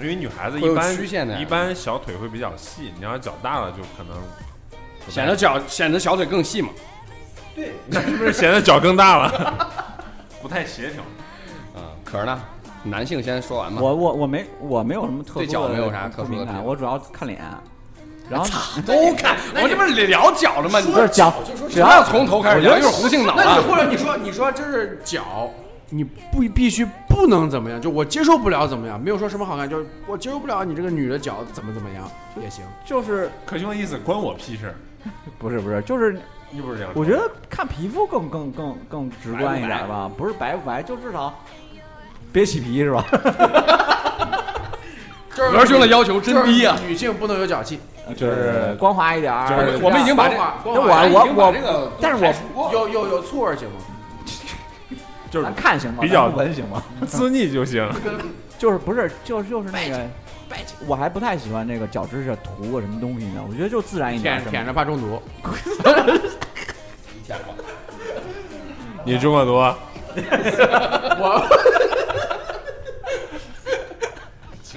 [0.00, 4.16] 因为女孩子一般曲线的一般小腿会比较细，你要脚大了就可能
[5.08, 6.68] 显得脚显得小腿更细嘛。
[7.54, 9.68] 对那是不是显得脚更大了？
[10.40, 11.02] 不太协调。
[11.74, 12.40] 嗯，可是呢，
[12.84, 13.80] 男性先说完嘛。
[13.82, 17.40] 我我我没我没有什么特殊的对脚没有啥特殊的敏感，我主要看脸。
[18.30, 18.46] 然后
[18.82, 20.78] 都看，我这不是聊脚了吗？
[20.80, 23.62] 你不是脚，不只要要从头开始聊，我觉得一会儿胡性脑那你了。
[23.62, 25.50] 或者你说你说这是脚，
[25.90, 32.10] 你不必须不能怎么样，就我接受不了怎么样，没有说什么好看，就是我接受不了你这个女的脚怎么怎么样
[32.42, 32.64] 也行。
[32.84, 34.74] 就是可兄的意思关我屁事。
[35.38, 36.20] 不是不是，就是
[36.50, 36.92] 你不是这样？
[36.94, 41.32] 我觉得看皮肤更更更更直观一点吧，不是白不白，就至少
[42.32, 43.04] 别起皮是吧？
[45.38, 46.76] 鹅兄的要求真低啊！
[46.84, 47.78] 女性不能有脚气，
[48.16, 49.78] 就是光滑一点儿。
[49.80, 52.24] 我们已经把这光我滑我我这个但是
[52.54, 53.76] 我有有有醋味行吗？
[55.30, 55.98] 就是看行吗？
[56.02, 56.82] 比较咱不闻行吗？
[57.06, 57.88] 滋腻就行。
[58.58, 60.00] 就是不是就是就是那个，
[60.86, 63.40] 我还不太喜欢那个脚趾甲涂个什么东西呢？
[63.48, 64.50] 我觉得就自然一点舔。
[64.50, 65.22] 舔着怕中毒。
[67.24, 67.54] 舔 过
[69.04, 69.52] 你中过毒？
[69.52, 69.74] 我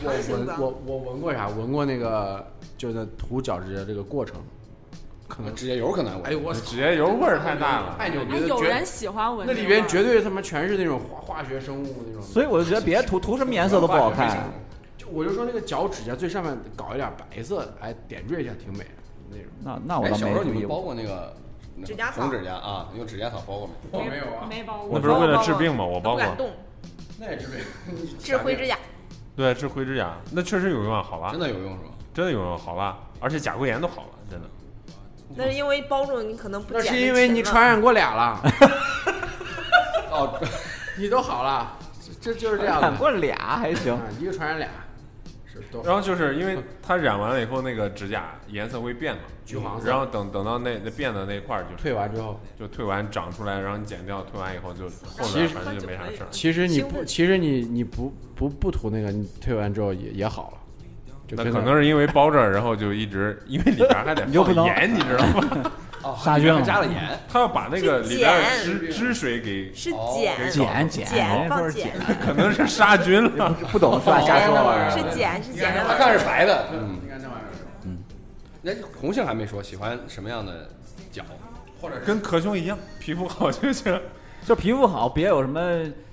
[0.04, 1.48] 我我我闻过啥？
[1.48, 2.46] 闻过那个
[2.78, 4.36] 就是涂脚趾甲这个过程，
[5.32, 7.96] 可能指甲油可能闻哎呦我指甲油味儿太大了。
[7.98, 12.22] 哎，太牛逼了，绝有人喜欢闻那里边绝对他妈全是那种化化学生物那种。
[12.22, 14.52] 所以我就觉得别涂涂什么颜色都不好看。
[14.98, 18.92] 就我就说那个脚指甲最上面搞一点白色，哎，点缀一下挺美的
[19.30, 19.46] 那种。
[19.64, 20.94] 那那我小时候你们包过。
[20.94, 21.34] 那个
[21.86, 22.90] 指甲草红指甲啊？
[22.98, 24.00] 用指甲草包过没？
[24.00, 25.00] 我没有啊，没包过那。
[25.00, 25.86] 不是为了治病吗？
[25.86, 26.36] 我包过不敢。
[26.36, 26.52] 动，
[27.18, 27.58] 那也治病。
[28.20, 28.78] 治灰指甲。
[29.34, 31.40] 对，治灰指甲，那确实有用啊，好吧真？
[31.40, 31.92] 的有用是吧？
[32.14, 33.00] 真的有用，好吧？
[33.22, 34.48] 而且甲沟炎都好了，真的。
[35.36, 38.40] 那是因为包住你可能不那是因为你传染过俩了，
[40.12, 40.40] 哦，
[40.98, 41.78] 你都好了，
[42.22, 42.88] 这这就是这样的。
[42.88, 44.68] 染过俩还行啊，一个传染俩，
[45.52, 56.28] 是都然后就是因为它染完了以后，那个指甲颜色会变嘛，橘黄色然后等等到那那变的那块儿，就是退完之后，就退完长出来，然后你剪掉，退完以后就后面反正就没啥事儿。
[56.30, 60.61] 其实你不，其实你你不不不涂那个，你退完之后也也好了，就
[61.36, 65.72] 那可能是因为包着，然后就一直，因为里边还得 放盐，你知道吗？
[66.04, 66.96] 哦杀菌加了盐，
[67.32, 73.52] 他要把那个里边的汁汁水给，是哦碱，碱碱，碱碱碱，可能是杀菌了。
[73.72, 74.20] 不懂是吧？
[74.22, 74.90] 瞎说玩意儿。
[74.90, 76.66] 是碱是碱他看是白的。
[76.74, 77.98] 嗯，你看那玩意儿，
[78.64, 80.70] 那红杏还没说喜欢什么样的
[81.12, 81.22] 脚，
[81.80, 84.00] 或者是跟壳兄一样，皮肤好就行。
[84.44, 85.62] 就皮肤好，别有什么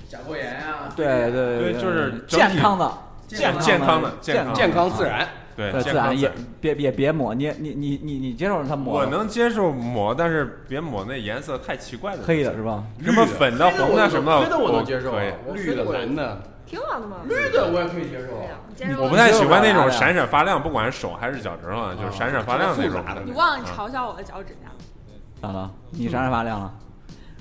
[0.06, 2.92] 甲沟炎啊，对对对就是健康的
[3.28, 5.28] 健健康的健康健康自然。
[5.54, 12.84] 对，自然也别别别抹，你你你你你接受它抹我能接受抹，但是别抹那颜色太奇怪的，黑的是吧？
[13.02, 15.56] 什么粉的、红的什么，黑的我能接受啊可以。
[15.56, 17.16] 绿的、蓝的，挺好的嘛。
[17.24, 24.70] 绿的我也可以接受我不太喜欢那种闪闪发亮，不管是手还是脚趾头啊，就是闪闪发亮那种你忘了嘲笑我的脚趾甲？
[25.42, 25.68] 咋了？
[25.90, 26.72] 你闪闪发亮了？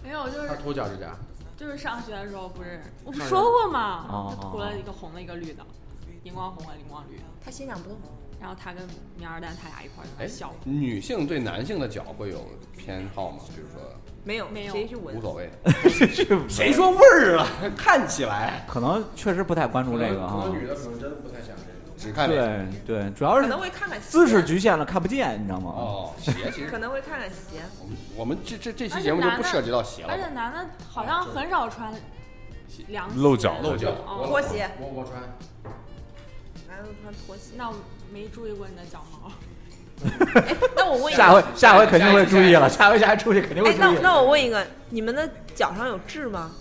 [0.04, 1.06] 没有，就是他涂脚趾甲，
[1.58, 4.36] 就是上学的时候不是我不说过吗？
[4.41, 5.65] 涂了一个红的，一个绿的，
[6.24, 7.20] 荧光红和荧光绿。
[7.43, 7.98] 他欣赏不动。
[8.39, 12.46] 然后他跟苗二蛋他俩一块儿在哎那笑，，女性对男性的脚会有
[12.78, 13.39] 偏好吗？
[13.48, 13.82] 比如说
[14.24, 15.22] 没有没有谁去闻无？
[15.22, 15.50] 所谓，
[16.48, 17.48] 谁说味儿了？
[17.76, 20.54] 看起来可能确实不太关注这个可哈能。
[20.54, 21.66] 女的可能真的不太想这个。
[21.98, 22.70] 只看脸。
[22.86, 25.72] 对对，主要是可能会看看姿势局限了，看不见，你知道吗？
[25.76, 27.62] 哦，鞋其实 可能会看看鞋。
[27.82, 30.28] 我们我们这这这期节目就不涉及到鞋了而且。
[30.28, 31.92] 男的好像很少穿
[32.88, 35.20] 凉鞋露脚露脚哦拖鞋，我我穿，
[36.68, 37.54] 男的穿拖鞋。
[37.56, 37.76] 那我
[38.14, 39.32] 没注意过你的脚毛。
[40.06, 43.80] 哎，那我问一下回，下回肯定会注意了，下回下回出去肯定会注意。
[43.80, 46.52] 那那我问一个，你们的脚上有痣吗？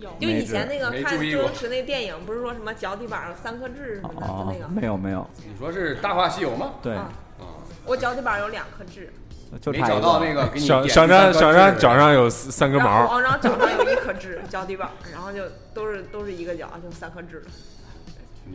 [0.00, 4.68] 有就以前那个看周星驰那电影，不是说什么脚底板上三颗痣什么的，就哦那，个。
[4.68, 6.74] 没有没有，你说是《大话西游》吗？
[6.82, 9.12] 对，啊啊，我脚底板有两颗痣，
[9.50, 9.80] 没。
[9.80, 15.42] 找到那个给你小点小张小张脚上有三三根毛，后然后脚上有一颗痣，脚底板，然后就
[15.74, 17.44] 都是都是一个脚，就三颗痣，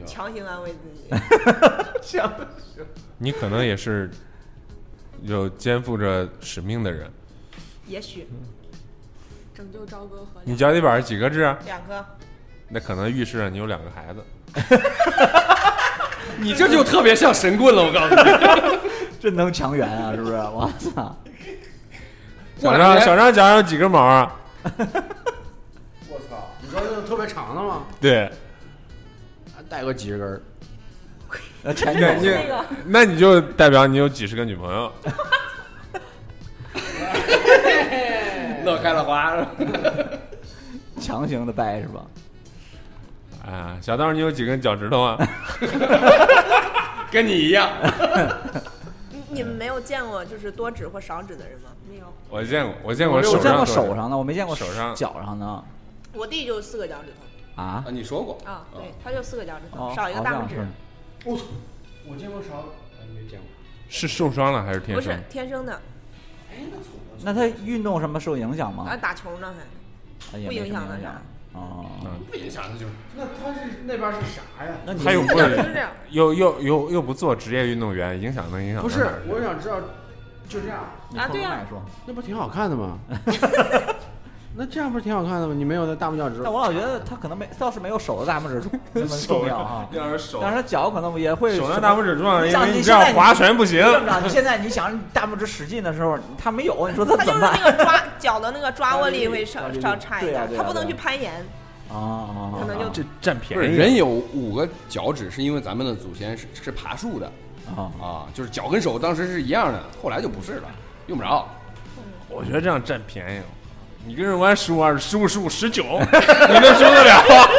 [0.05, 1.10] 强行安慰自己。
[3.17, 4.10] 你可能也是
[5.21, 7.12] 有肩负着使命的人。
[7.88, 8.27] 也许
[9.55, 11.57] 拯救朝歌和你脚底板几个痣啊？
[11.65, 12.05] 两个，
[12.67, 14.21] 那可能预示着你有两个孩子。
[16.37, 18.21] 你这就特别像神棍了，我告诉你。
[19.17, 20.33] 真能强援啊，是不是？
[20.35, 21.17] 我操！
[22.57, 24.35] 小张小张脚上有几根毛啊？
[26.09, 26.51] 我操！
[26.61, 27.83] 你说那种特别长的吗？
[28.01, 28.29] 对，
[29.69, 30.41] 带个几十根儿，
[32.85, 34.91] 那你就代表你有几十个女朋友。
[38.65, 39.38] 乐开了花，
[40.99, 42.06] 强行的掰是吧？
[43.45, 45.17] 啊，小道你有几根脚趾头啊？
[47.12, 47.69] 跟你一样。
[49.12, 51.69] 你你们没有见过就是多指或少指的人吗？
[51.88, 52.06] 没有。
[52.30, 55.63] 我见过，我见过我手见过上手上的，我没见过手上脚上的
[56.13, 57.91] 我弟就四个脚趾头啊啊，。
[57.91, 60.65] 你说过啊，对，他就四个脚趾哦头，，少一个大拇指
[61.23, 61.43] 我操！
[62.10, 62.65] 我见过勺，
[62.99, 63.47] 哎没见过。
[63.88, 65.19] 是受伤了还是天生不是？
[65.30, 65.73] 天生的，
[66.51, 68.95] 哎，那怎么那他运动什么受影响吗啊，？
[68.97, 69.65] 打球呢还。
[70.32, 71.21] 不影影响的啥
[71.54, 72.63] 哦，嗯不影响？
[72.63, 74.71] 他就那他是那边是啥呀？
[74.86, 79.80] 那你又不是又又又又不做职业运动员，影响能影响不是我想知道
[80.49, 80.80] 就这样，
[81.15, 81.62] 啊对呀
[82.06, 82.97] 那不挺好看的吗？
[84.57, 85.53] 那这样不是挺好看的吗？
[85.53, 88.61] 你没有那大拇脚趾但，我老觉得他可能没，倒是没有手的大拇指
[88.93, 89.85] 那么重要哈。
[89.91, 93.81] 要是手但是他脚可能也会手拿大拇指重要，因像为你这样划拳不行。
[93.81, 97.57] 这么着，你现在你想大拇指使劲的时候，他没有，你说他他就是怎么？
[97.59, 101.33] 那个抓脚的那个抓握力会稍稍差一点他不能去攀岩，
[101.89, 103.75] 啊啊，可能就这占便宜。
[103.75, 107.29] 人有五个脚趾，是因为咱们的祖先是是爬树的
[107.75, 110.69] 啊啊，就是脚跟手当时是一样的，后来就不是了，
[111.07, 111.45] 用不着。
[112.29, 113.41] 我觉得这样占便宜。
[114.05, 117.49] 你跟人玩十五二、十五十五、十九，你能受得了？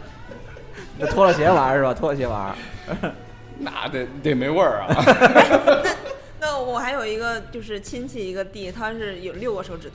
[0.98, 1.94] 那脱了鞋玩是吧？
[1.94, 2.54] 脱了鞋玩，
[3.58, 5.84] 那得得没味儿啊！
[6.38, 9.94] 那我还有一个就是亲戚一个弟，他是有六个手指头，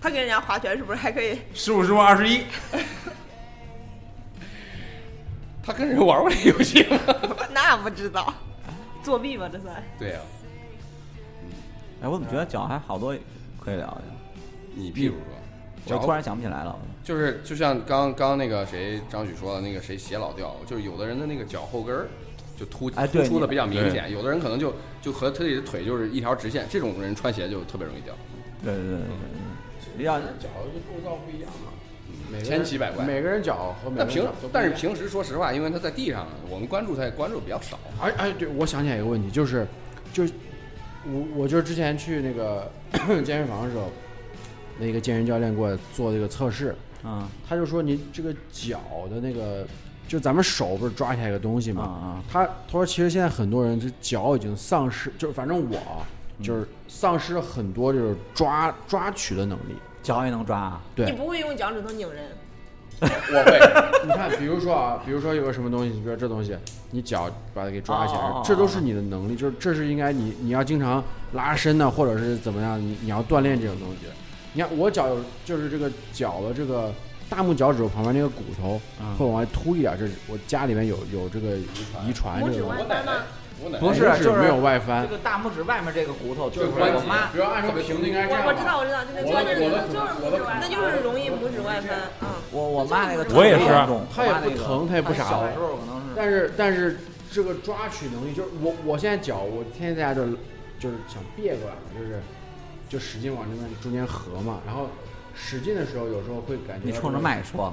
[0.00, 1.36] 他跟人家划拳是不是还可以？
[1.54, 2.42] 十五十五二十一，
[5.60, 6.98] 他跟人玩过这游戏吗？
[7.52, 8.32] 那不知道，
[9.02, 9.74] 作弊吧这算？
[9.98, 10.18] 对呀、
[12.02, 13.12] 哎，我怎么觉得脚还好多
[13.58, 14.02] 可以聊的？
[14.74, 15.14] 你譬如
[15.86, 16.78] 说，我突然想不起来了。
[17.02, 22.06] 就是就像刚刚那个谁张宇说的那个谁鞋老掉，就是有的人的那个脚后跟儿
[22.58, 28.14] 就突突出的比较明显，有的人可能就就和他自己的腿就是一条直线，这种人穿鞋就特别容易掉。
[28.62, 37.78] 对对对对对，要脚的构造不一样嘛，千奇百怪每个人脚和每个人那平但是平时说实话，因为他在地上，我们关注他也关注比较少。
[38.00, 39.66] 哎哎，对，我想起来一个问题，就是，
[40.12, 40.32] 就是
[41.06, 42.70] 我我就是之前去那个
[43.24, 43.90] 健身房的时候，
[44.80, 49.66] 那个健身教练给我做这个测试，嗯他就说你这个脚的那个，
[50.08, 56.02] 就咱们手不是抓起来一个东西啊嘛，啊，他他说其实现在很多人这脚已经丧失，就是反正我啊
[56.42, 59.74] 就是丧失了很多就是抓抓取的能力。
[60.02, 60.80] 脚也能抓啊。
[60.96, 62.24] 对你，不会用脚趾头拧人？
[63.02, 63.06] 我
[63.44, 66.56] 会，你看，比如说啊，比如说有个什么东西，比如说这东西，
[66.90, 74.06] 你脚把它给抓起来，哦哦哦这都是你的能力，就是这是应该你你要经常拉伸呢，或者是怎么样，你你要锻炼这种东西。
[74.52, 76.92] 你看我脚有就是这个脚的这个
[77.28, 82.82] 大拇脚趾头旁边那个骨头嗯会往外凸一点，这是我家里面有有这个遗传拇指这个东西。
[82.82, 83.12] 外翻吗？
[83.62, 92.28] 我奶奶不是就是没有外翻这，个大拇指外面这个骨头，就是关节我妈比如按说平的应该这样我我知道我知道，就那我的我的就是我的那就是容易拇指外翻，嗯。
[92.50, 93.66] 我我妈那个我也是
[94.10, 96.98] 她也不疼她也不啥小时候可能是但是但是
[97.30, 100.24] 这个抓取能力，就是我我现在脚，我天天在家就
[100.80, 102.18] 就是想别过来嘛，就是
[102.90, 104.90] 就使劲往这边中间合嘛，然后
[105.34, 107.72] 使劲的时候，有时候会感觉你冲着，麦说，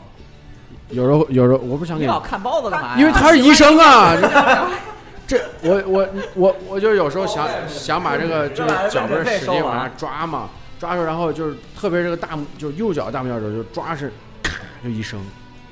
[0.90, 3.00] 有时候有时候我不想给你你老看包子干嘛呀？
[3.00, 4.16] 因为他是医生啊。
[5.28, 10.50] 这我我我我就有时候想想把这个就是脚不是使劲往上抓嘛，
[10.80, 14.10] 抓住，然后就是特别这个大拇就是右脚大拇脚趾就抓是
[14.42, 15.20] 咔就一声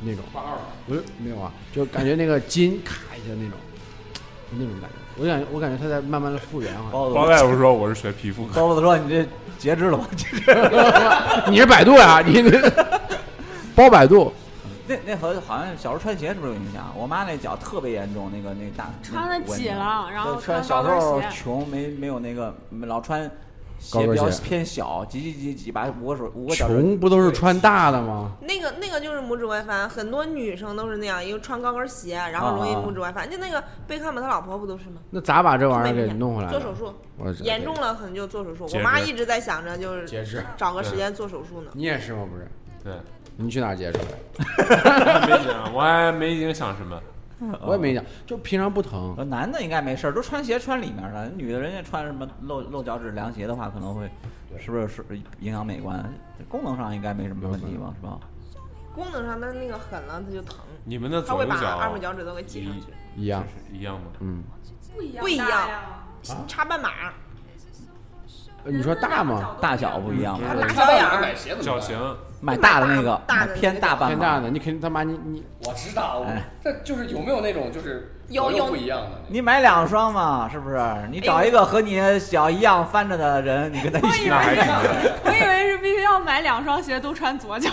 [0.02, 0.26] 那种，
[0.86, 3.58] 不是没有啊，就感觉那个筋咔一下那种
[4.52, 6.84] 那种感觉，我感觉我感觉他在慢慢的复原啊。
[6.92, 9.26] 包子包大夫说我是学皮肤科，包子说你这
[9.58, 10.08] 截肢了吧？
[11.50, 12.52] 你是百度呀、你你
[13.76, 14.32] 包百度，
[14.88, 16.94] 那那好像好像小时候穿鞋是不是有影响？
[16.98, 21.22] 我妈那脚特别严重，那个那大穿的挤了，然后穿小时候。
[21.32, 23.30] 穷，没没有那个老穿
[23.80, 28.32] 鞋比较高跟鞋偏小，挤挤挤挤，把五个手五个脚趾穷不都是穿大的吗？
[28.42, 33.30] 那个那个就是拇指外翻，很多女生都是那样，因为穿高跟鞋，然后容易啊拇指外翻。
[33.30, 35.02] 就那个贝克汉姆他老婆不都是吗？
[35.10, 36.50] 那咋把这玩意儿给弄回来？
[36.50, 36.94] 做手术，
[37.42, 38.68] 严重了可能就做手术。
[38.74, 41.72] 我妈一直在想着就是截肢，找个时间做手术呢。
[41.74, 42.28] 你也是吗？
[42.32, 42.48] 不是，
[42.84, 42.94] 对，
[43.38, 44.06] 你去哪儿截肢的？
[45.28, 47.00] 没想，我还没影响什么。
[47.62, 49.14] 我也没讲，就平常不疼。
[49.18, 51.28] 呃男的应该没事儿，都穿鞋穿里面的。
[51.30, 54.10] 女的人家穿什么露露脚趾凉鞋的话，可能会
[54.60, 55.06] 是不是是
[55.40, 56.04] 影响美观？
[56.48, 57.94] 功能上应该没什么问题吧？
[58.00, 58.20] 是吧？
[58.94, 64.06] 功能上，它那个狠了它就疼，你们的它会把左右脚二拇脚趾都给挤上去，一样，一样吗？
[64.22, 64.42] 嗯，
[64.96, 65.82] 不一样不一样呀
[66.48, 66.90] 差半码。
[68.64, 69.58] 呃你说大吗？
[69.62, 70.40] 大小不一样？
[70.42, 71.62] 大小眼儿？
[71.62, 72.00] 脚型
[72.46, 74.08] 买大的那个，大的偏大半码。
[74.08, 76.24] 偏大的，你肯定他妈你你我知道，
[76.64, 79.24] 这就是有没有那种就是有有不一样的？
[79.30, 80.80] 你买两双嘛，是不是？
[81.10, 84.80] 你找一个和你脚一样翻着的人，你跟他一起那还买。
[85.24, 87.72] 我以为是必须要买两双鞋都穿左脚。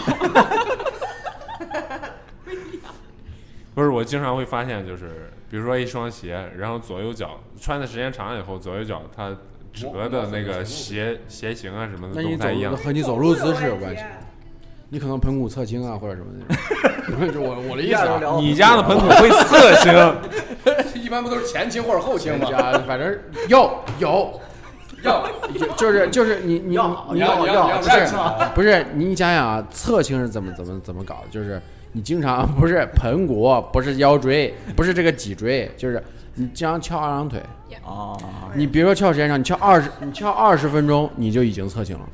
[3.75, 9.37] 不是，我经常会发现，就是比如说一双鞋，然后左右脚穿的时间长了以后，左右脚它
[9.71, 12.79] 折的那个鞋鞋型啊什么的都不太一样路。
[12.79, 14.03] 和你走路姿势有关系。
[14.93, 17.33] 你可能盆骨侧倾啊，或者什么那种。
[17.33, 19.91] 就我我的意思啊，你家的盆骨会侧倾，
[21.03, 22.45] 一般不都是前倾或者后倾吗？
[22.45, 23.19] 家反正
[23.49, 24.39] 有有
[25.03, 25.27] 要
[25.79, 28.07] 就是就是你你要你要要要不是
[28.55, 31.29] 不是你想想啊，侧倾是怎么怎么怎么搞的？
[31.31, 31.59] 就是
[31.93, 37.43] 你经常不是盆骨，不是腰椎，不是这个脊椎，就是你经常翘二郎腿，
[37.83, 38.15] 哦，
[38.55, 42.07] 你别说翘时间长，你翘二十，你翘二十分钟你就已经侧倾了。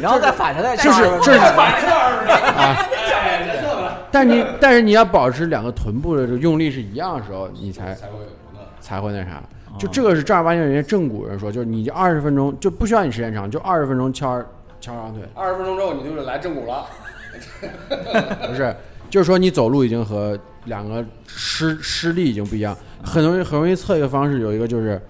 [0.00, 2.88] 然后再反着再就是翘这是啊，
[4.10, 8.18] 但你但是你要保持两个臀部的这个用力是一样的时候，你才才会
[8.52, 9.42] 那才会那啥。
[9.78, 14.46] 就这个是正儿八经人家正骨人说，就是你这二十分钟就不需要你时间长，就二十分钟翘二
[14.80, 16.84] 翘二郎腿，二十分钟之后你就是来正骨了。
[18.46, 18.76] 不是，
[19.08, 25.00] 就是说你走路已经和两个施施力已经不一样，很容易很容易测一个方式，有一个就是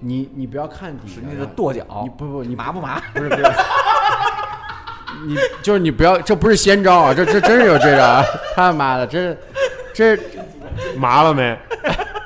[0.00, 2.98] 你你不要看底下，你的跺脚，你不不你麻不麻？
[3.12, 3.42] 不是不是，
[5.26, 8.24] 你就是你不要，这不是先招啊，这这真是有这招啊！
[8.54, 9.36] 他妈的，这
[9.94, 10.18] 这
[10.96, 11.56] 麻了没？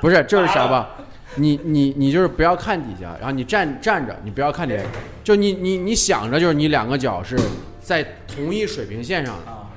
[0.01, 0.91] 不是就是啥吧？
[1.37, 4.83] 你你你就是不要看底下，然后你站站着，你不要看底下，
[5.23, 7.39] 就你你你想着就是你两个脚是
[7.81, 9.69] 在同一水平线上的，啊，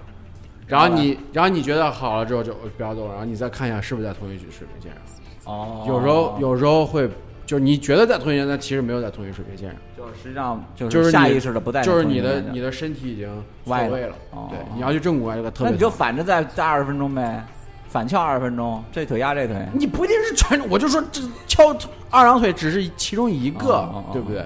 [0.67, 5.53] 然后你然后你觉得好了之后就不要动，然后你再看一下是不是在同一水平线上。
[5.53, 7.07] 哦，有时候有时候会，
[7.53, 9.77] 就是你觉得在同一线，但其实没有在同一水平线上。
[9.95, 13.27] 就是实际上就就是下意识的不在，就是你的你的身体已经
[13.63, 15.67] 错歪了位了，哦对，你要去正骨啊，这个特别疼。
[15.67, 17.45] 那你就反着再再二十分钟呗，
[17.89, 21.77] 反翘二十分钟，这腿压这腿，你不一定是全，我就说这翘
[22.09, 24.43] 二郎腿只是其中一个，哦对不对？？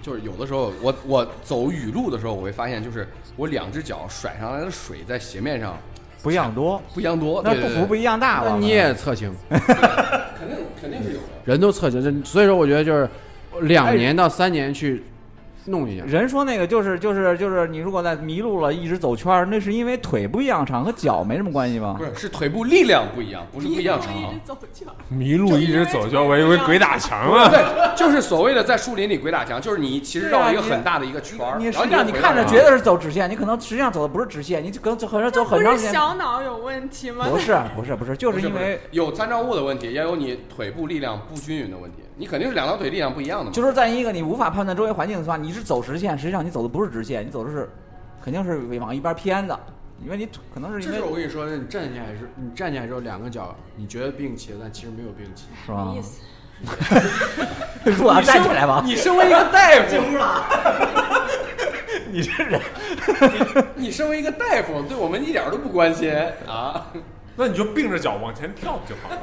[0.00, 5.76] 就是有的时候，我我走雨路的时候，我会发现，就是我两只脚甩上来的水在鞋面上
[6.26, 8.48] 不一样多，不一样多，那对对对步幅不一样大吧？
[8.50, 11.22] 那你也侧倾， 肯定肯定是有的。
[11.44, 13.08] 人都侧倾，所以说我觉得就是
[13.60, 15.04] 两哎年到三年去
[15.66, 16.04] 弄一下。
[16.04, 22.04] 人说那个就是就是就是你如果在迷路了，一直走圈儿，那是因为腿不一样长，和脚没什么关系吗不？
[22.04, 24.12] 是，是腿部力量不一样，不是不一样长。
[24.44, 27.50] 走圈儿迷路一直走圈，我以为鬼打墙了。
[27.50, 35.92] 对，就是所谓的在树林里鬼打墙，就是你其实绕了一个很大的一个圈儿，你然后实际上你看着觉得是走直线，你可能实际上走的不是直线，你可能走可能走很长时间。
[35.92, 37.26] 小脑有问题吗？
[37.28, 41.98] 不是不是不是，就是因为有参照物的问题，也有你腿部力量不均匀的问题。
[42.16, 43.50] 你肯定是两条腿力量不一样的嘛。
[43.52, 47.68] 就是在一个你无法判断周围环境的情况下，你是走直线，实际上你走的不是直线，你走的是
[48.24, 49.58] 肯定是往一边偏的，
[50.04, 55.44] 因为你腿可能是这因为是我跟你说，你站起来是，你站起来之后两个脚你觉得并齐了，但其实没有并齐。
[55.64, 56.00] 是吧意？
[56.02, 56.20] 思
[58.02, 58.82] 我要站起来吧？
[58.82, 59.96] 你身为一个大夫，
[62.10, 62.58] 你这人
[63.76, 66.10] 你身为一个大夫，对我们一点儿都不关心
[66.46, 66.86] 啊，
[67.36, 69.18] 那你就并着脚往前跳就好了，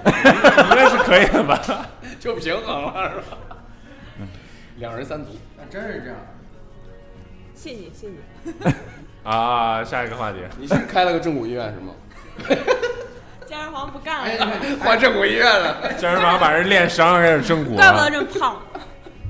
[0.69, 1.59] 应该是可以的吧？
[2.19, 3.37] 就平衡了是吧？
[4.77, 6.17] 两人三足，那真是这样。
[7.55, 8.17] 谢你谢你，
[9.23, 11.93] 啊，下一个话题，你是开了个正骨医院是吗？
[13.45, 15.93] 健身房不干哎，了，你看，换正骨医院了。
[15.93, 18.09] 健身房把人练伤了，开始正骨怪不得。
[18.09, 18.61] 这么胖。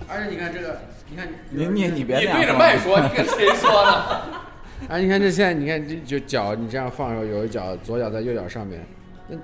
[0.10, 0.80] 而且你看这个，
[1.10, 4.43] 你看你你你别你对着麦说，你跟谁说呢？
[4.90, 8.84] 哎， 你看这现在，你看这就脚你这样放的时候，有一脚左脚在右脚上面，
[9.28, 9.38] 那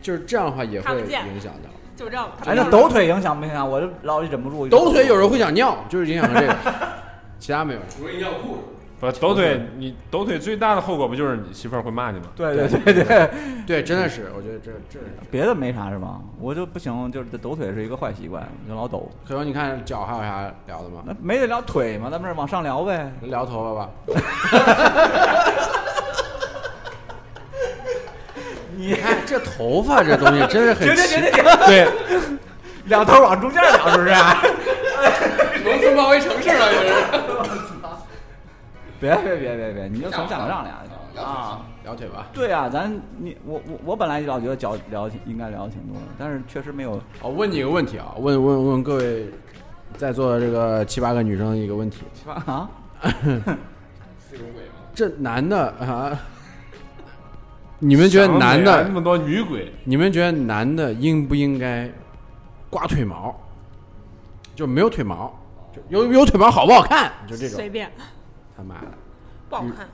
[0.00, 1.70] 就是这样的话也会看不见影响到。
[1.94, 2.30] 就这样。
[2.46, 3.68] 哎，那抖腿影响不影响？
[3.68, 6.56] 我就老忍不住抖腿有时候会想尿， 就是影响到这个，
[7.38, 7.80] 其他没有。
[8.00, 8.62] 容易尿裤子。
[9.02, 12.26] 不，抖腿，你抖腿最大的后果不就是你媳妇儿会骂你吗？
[12.36, 13.30] 对对对对，
[13.66, 15.06] 对，真的是，我觉得这这是。
[15.28, 16.20] 别的没啥是吧？
[16.38, 19.10] 我就不行，就是抖腿是一个坏习惯，就老抖。
[19.26, 21.02] 可能你看脚还有啥聊的吗？
[21.04, 22.08] 那没得聊腿吗？
[22.12, 23.12] 咱们这往上聊呗。
[23.22, 23.90] 聊头发吧。
[28.76, 31.44] 你看这头发这东西真是很奇停停停！
[31.66, 31.88] 对，
[32.86, 34.14] 两头往中间聊是不是？
[35.64, 36.94] 农村包围城市了，这是。
[39.02, 41.66] 别别别别别，你就从讲上聊啊。
[41.82, 42.28] 聊腿吧。
[42.32, 42.88] 对啊，咱
[43.18, 47.02] 你我我我本来老觉得脚聊挺应该聊的挺多的，但是确实没有。
[47.20, 49.26] 我问你一个问题啊，问问问各位
[49.96, 52.04] 在座的这个七八个女生一个问题：
[52.46, 52.70] 啊，
[53.02, 54.74] 四种鬼吗？
[54.94, 56.16] 这男的啊，
[57.80, 61.90] 你们觉得男的，那么多女鬼，你们觉得男的应不应该
[62.70, 63.34] 刮腿毛？
[64.54, 65.36] 就没有腿毛，
[65.88, 67.10] 有有腿毛好不好看？
[67.26, 67.90] 就这种随，便，
[68.56, 68.88] 他妈的，
[69.48, 69.88] 不好看。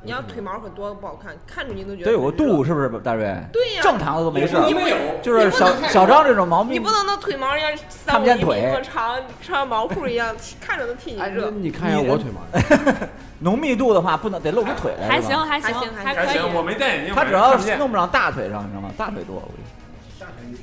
[0.00, 3.24] 你要腿毛很多不好看，看着你都觉得得有个度，是不是大瑞？
[3.52, 4.72] 对呀正常的都没事儿你。
[4.72, 11.56] 没有，就是小小张这种毛病你不，能那腿毛要 三厘米不见腿那么长，穿毛裤一样， 看着都替你哎，热那。
[11.58, 12.40] 你看一下我腿毛，
[13.40, 15.08] 浓密度的话不能得露出腿来。
[15.08, 16.26] 还行还行还行还可以。
[16.28, 18.90] 还行，我没戴眼镜，他只要弄不上大腿上，你知道吗？
[18.96, 19.52] 大腿多，我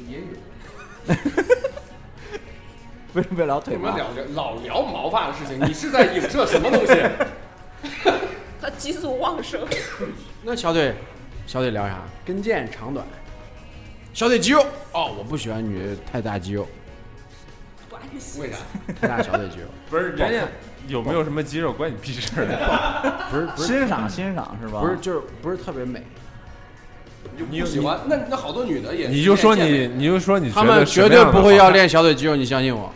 [0.07, 1.15] 也有。
[3.15, 3.89] 为什么要聊腿毛？
[3.89, 6.93] 我们聊着老聊毛发的事情，你是在影射什么东西？
[8.61, 9.61] 他激素旺盛，
[10.43, 10.93] 那小腿，
[11.47, 12.01] 小腿聊啥？
[12.25, 13.05] 跟腱长短，
[14.13, 14.65] 小腿肌肉。
[14.91, 16.67] 哦，我不喜欢女的太大肌肉，
[18.37, 18.57] 为啥？
[18.99, 19.67] 太大小腿肌肉。
[19.89, 20.45] 不是人家
[20.89, 23.27] 有没有什么肌肉关你屁事儿？
[23.31, 24.81] 不是不是欣赏欣赏是吧？
[24.81, 26.03] 不是，就是不是特别美。
[27.49, 32.91] 你就喜欢，那那好多女的也你就说你，你就说你他们绝对不会要练小腿肌肉，你相信我。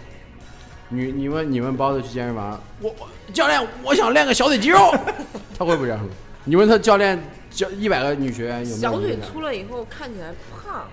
[0.89, 4.91] 你你们你们包子去健身房，我我教练，我想练个小腿肌肉，
[5.57, 6.09] 他会不会这样说？
[6.45, 7.21] 你问他教练
[7.51, 10.87] 教一百个女学员有没有小腿粗了以后看起来胖，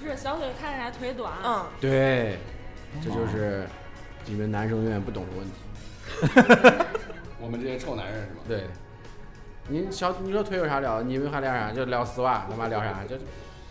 [0.00, 2.38] 不是小腿看起来腿短，嗯，对，
[3.02, 3.66] 这就是
[4.24, 5.52] 你们男生永远不懂的问题。
[7.38, 8.40] 我们这些臭男人是吗？
[8.48, 8.64] 对，
[9.68, 11.02] 你小你说腿有啥聊？
[11.02, 11.70] 你们还聊啥？
[11.70, 13.04] 就聊丝袜，他妈聊啥？
[13.06, 13.16] 就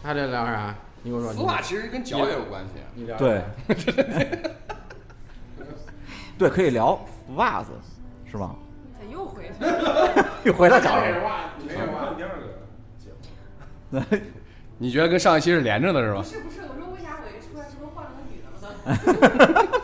[0.04, 0.76] 还得聊啥？
[1.02, 2.82] 你跟我说，丝袜其实跟脚也有关系。
[2.94, 3.42] 你聊对，
[6.38, 7.00] 对，可以聊
[7.36, 7.72] 袜子，
[8.30, 8.56] 是吧？
[8.98, 10.26] 咋又回去了？
[10.44, 11.02] 又回到脚上。
[11.02, 14.18] 没有啊，第二个
[14.78, 16.20] 你觉得跟上一期是连着的是吧？
[16.20, 16.62] 不是不是？
[16.62, 18.64] 我说为啥我一出来之后换了个女的了
[19.54, 19.70] 呢？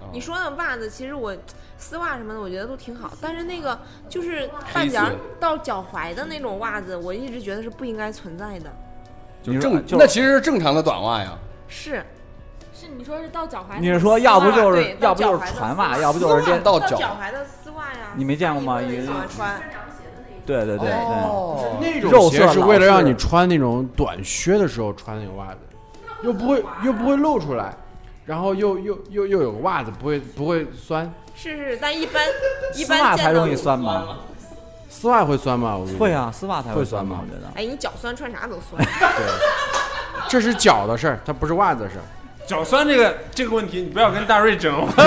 [0.12, 1.34] 你说那袜子，其实我
[1.78, 3.78] 丝袜什么的，我觉得都挺好，但是那个
[4.08, 4.98] 就是半截
[5.38, 8.70] 到脚踝的那种袜子，我一直觉得是不应该存在的。
[9.42, 11.38] 就正就那其实是正常的短袜呀。
[11.68, 12.04] 是
[12.96, 13.78] 你说是到脚踝？
[13.80, 20.46] 你是说要不就是要不就是船袜，要不就是这到到脚脚踝的丝袜呀，你没见过吗喜欢穿，穿凉鞋的那？
[20.46, 25.58] 对对对对，哦那种肉鞋是色是为了让你穿那种短靴的时候穿那个袜子，
[26.22, 27.74] 又不会又不会露出来，
[28.26, 32.22] 然后又又又又有个袜子不会不会酸，是是，但一般
[32.74, 34.18] 一丝袜才容易酸吧？
[34.88, 35.80] 丝袜会酸吗？
[35.98, 37.46] 会啊，丝袜才会酸吗我觉得。
[37.54, 38.76] 哎，你脚酸穿啥都酸。
[38.76, 39.26] 对
[40.28, 42.02] 这是脚的事儿，它不是袜子的事儿。
[42.50, 44.84] 脚酸这个这个问题，你不要跟大瑞争。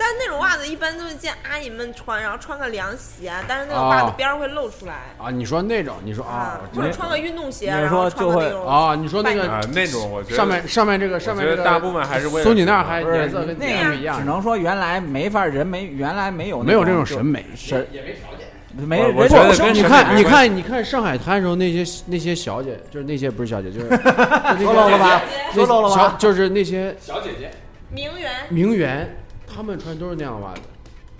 [0.00, 17.44] 但是那种袜子一般都是见阿姨们穿，然后穿个凉鞋，但是那个袜子啊边儿会露出来啊，你说那种，你说啊或者穿个运动鞋，然后说就会穿个那种啊，你说那啊个，那种我觉得上面上面这个上面这个大部分还是为了松紧带还颜色跟那底下一样，只能说原来没法人没原来没有没有这种审美。
[17.54, 18.37] 审也没条件。
[18.76, 23.88] 没我我觉得跟你看，你看，你看上海滩的时候，那些那些小姐，就是那些不是小姐，就是
[24.62, 25.22] 说漏了吧？
[25.52, 26.16] 说漏了小吧？
[26.18, 27.50] 就是那些小姐姐，
[27.90, 28.30] 名媛。
[28.50, 29.16] 名媛，
[29.46, 30.60] 她们穿都是那样的袜子。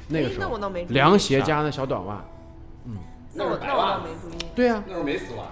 [0.08, 2.24] 那个哎时候那我倒没凉鞋加那小短袜，
[2.86, 2.96] 嗯
[3.34, 5.44] 那我那我倒没注意，对呀，那时候没丝袜，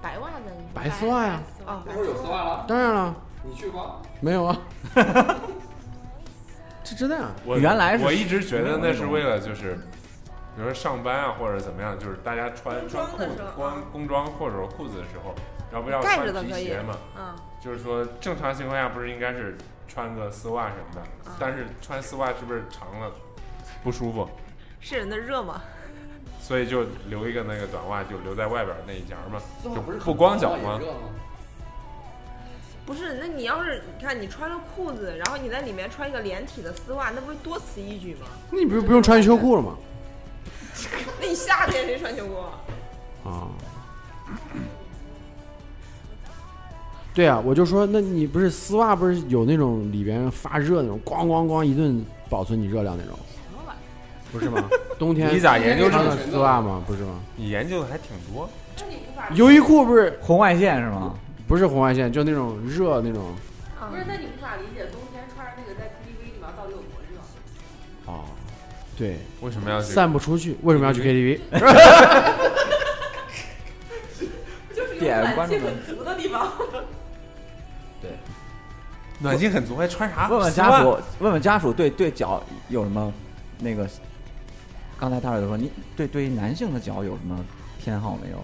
[0.00, 0.34] 白袜子
[0.74, 2.64] 白丝袜呀，哦，那时候有丝袜了。
[2.66, 3.14] 当然了，
[3.48, 4.00] 你去过？
[4.20, 4.58] 没有啊，
[6.84, 9.78] 这真的啊，我原来是我一直觉得那是为了就是，
[10.54, 15.34] 比如说上班啊或者怎么样，就是大家穿工穿裤子装的时候光工装或者说裤子的时候，
[15.72, 16.94] 要不要盖穿着的可以皮鞋嘛？
[17.18, 19.56] 嗯，就是说正常情况下不是应该是
[19.88, 21.00] 穿个丝袜什么的，
[21.30, 23.10] 啊但是穿丝袜是不是长了
[23.82, 24.28] 不舒服？
[24.80, 25.62] 是人的热吗？
[26.40, 30.78] 所以就留一个那个短袜，就留在外边那一截儿嘛，就不是不光脚吗？
[32.84, 38.26] 不是，那你要是你看你穿了裤子，然后你在里面穿一个连体的丝袜，那不是多此一举吗？
[38.50, 39.76] 那你不是不用穿秋裤了吗？
[41.20, 42.50] 那你夏天谁穿秋裤啊？
[43.24, 43.48] 啊，
[47.14, 53.18] 对啊，我就说，那你不是丝袜不是有那种里边发热那种，咣咣咣一顿保存你热量那种，
[54.32, 54.68] 不是吗？
[54.98, 56.82] 冬天你咋研究这么穿个丝袜吗？
[56.86, 57.20] 不是吗？
[57.36, 58.48] 你研究的还挺多。
[58.78, 61.14] 那你无法优衣库不是红外线是吗？
[61.46, 63.34] 不是红外线，就那种热那种
[63.90, 65.01] 不是，那你无法理解冬
[69.02, 69.92] 对，为什么要去？
[69.92, 71.40] 散不出去，为什么要去 KTV？
[74.72, 76.52] 就是有点暖关注很足的地方。
[78.00, 78.12] 对
[79.18, 80.28] 暖气很足，还穿啥？
[80.28, 83.12] 问问家属，问问家属对对脚有什么
[83.58, 83.88] 那个？
[85.00, 87.44] 刚才大伟都说，你对对于男性的脚有什么
[87.82, 88.38] 偏好没有？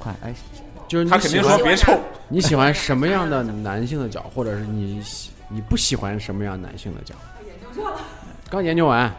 [0.00, 0.34] 快，哎，
[0.88, 1.96] 就是他肯定说别臭。
[2.28, 7.14] 你喜欢什么样的男性的脚，或者是你喜你不喜欢什么样男性的脚？
[8.52, 9.10] 刚研究完，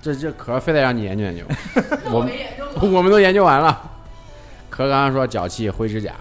[0.00, 1.42] 这这壳非得让你研究研究，
[2.12, 2.32] 我们。
[2.80, 3.90] 我们都研究完了。
[4.70, 6.14] 壳刚刚说脚气、灰指甲，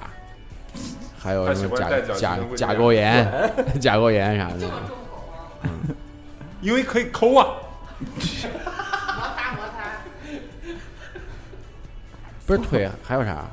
[1.20, 3.32] 还有他什么甲甲甲甲沟炎、
[3.80, 4.66] 甲沟炎啥的这。
[4.66, 5.16] 么重口
[5.62, 5.70] 啊！
[6.60, 7.45] 因为可以抠啊。
[7.99, 8.10] 摩
[9.38, 9.91] 擦摩擦。
[12.47, 13.45] 不是腿还有啥？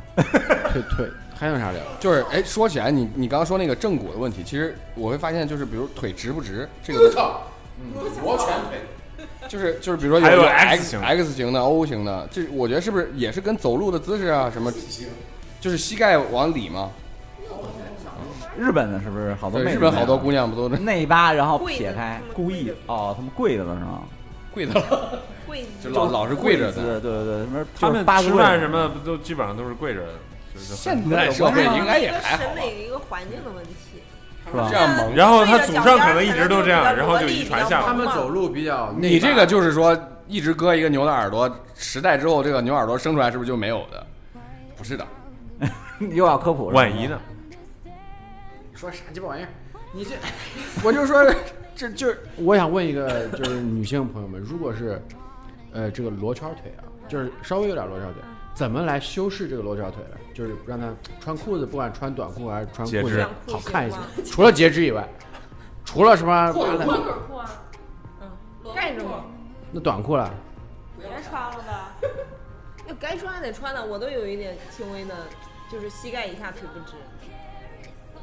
[0.72, 1.82] 腿腿还有啥聊？
[2.00, 7.42] 就是哎，说起来，你你刚刚说那个正骨的问题，其实我会发现，就是比如腿直不直，这个我操，
[8.22, 8.80] 摩拳腿，
[9.48, 14.72] 就是就是比如说还有有 X 型 X 型的、O 型的，这我觉得是不是也是跟走路的姿势啊什么，
[15.60, 16.90] 就是膝盖往里嘛？
[18.56, 24.02] 日本的是不是好多，妹子日本好多姑娘不都是内八，然后撇开故意哦，他们跪着了是吗？
[24.52, 27.00] 跪的了，跪就老老是跪着的。
[27.00, 30.12] 对对对，什么他们吃饭什么不都基本上都是跪着的，
[30.54, 32.44] 就是现在社会应该也还好吧？
[32.44, 34.03] 审美一个环境的问题。
[34.50, 34.76] 是吧这？
[34.76, 37.86] 样萌，然后他祖上可能一直都这样，然后就遗传下来。
[37.86, 39.96] 他们走路比较内，你这个就是说
[40.28, 44.06] 一直割一个牛的耳朵，十代之后这个牛耳朵生出来是不是就没有的？
[44.76, 45.06] 不是的，
[46.12, 47.18] 又要科普是吧，万一呢？
[48.74, 49.48] 说啥鸡巴玩意儿？
[49.92, 50.14] 你这，
[50.84, 51.24] 我就说
[51.74, 55.00] 这就是我想问一个，就是女性朋友们，如果是
[55.72, 58.22] 呃这个罗圈腿啊，就是稍微有点罗圈腿，
[58.54, 60.16] 怎么来修饰这个罗圈腿呢？
[60.32, 60.88] 就是让他
[61.20, 63.96] 穿裤子，不管穿短裤还是穿裤子好看一些。
[64.24, 65.08] 除了截肢以外，
[65.84, 66.86] 除了什么宽腿
[67.28, 67.50] 裤啊，
[68.74, 69.24] 盖着吗？
[69.72, 70.32] 那短裤了，
[70.98, 71.92] 别穿了吧。
[72.86, 75.14] 那该穿还得穿的，我都有一点轻微的，
[75.70, 76.96] 就是膝盖以下腿不直。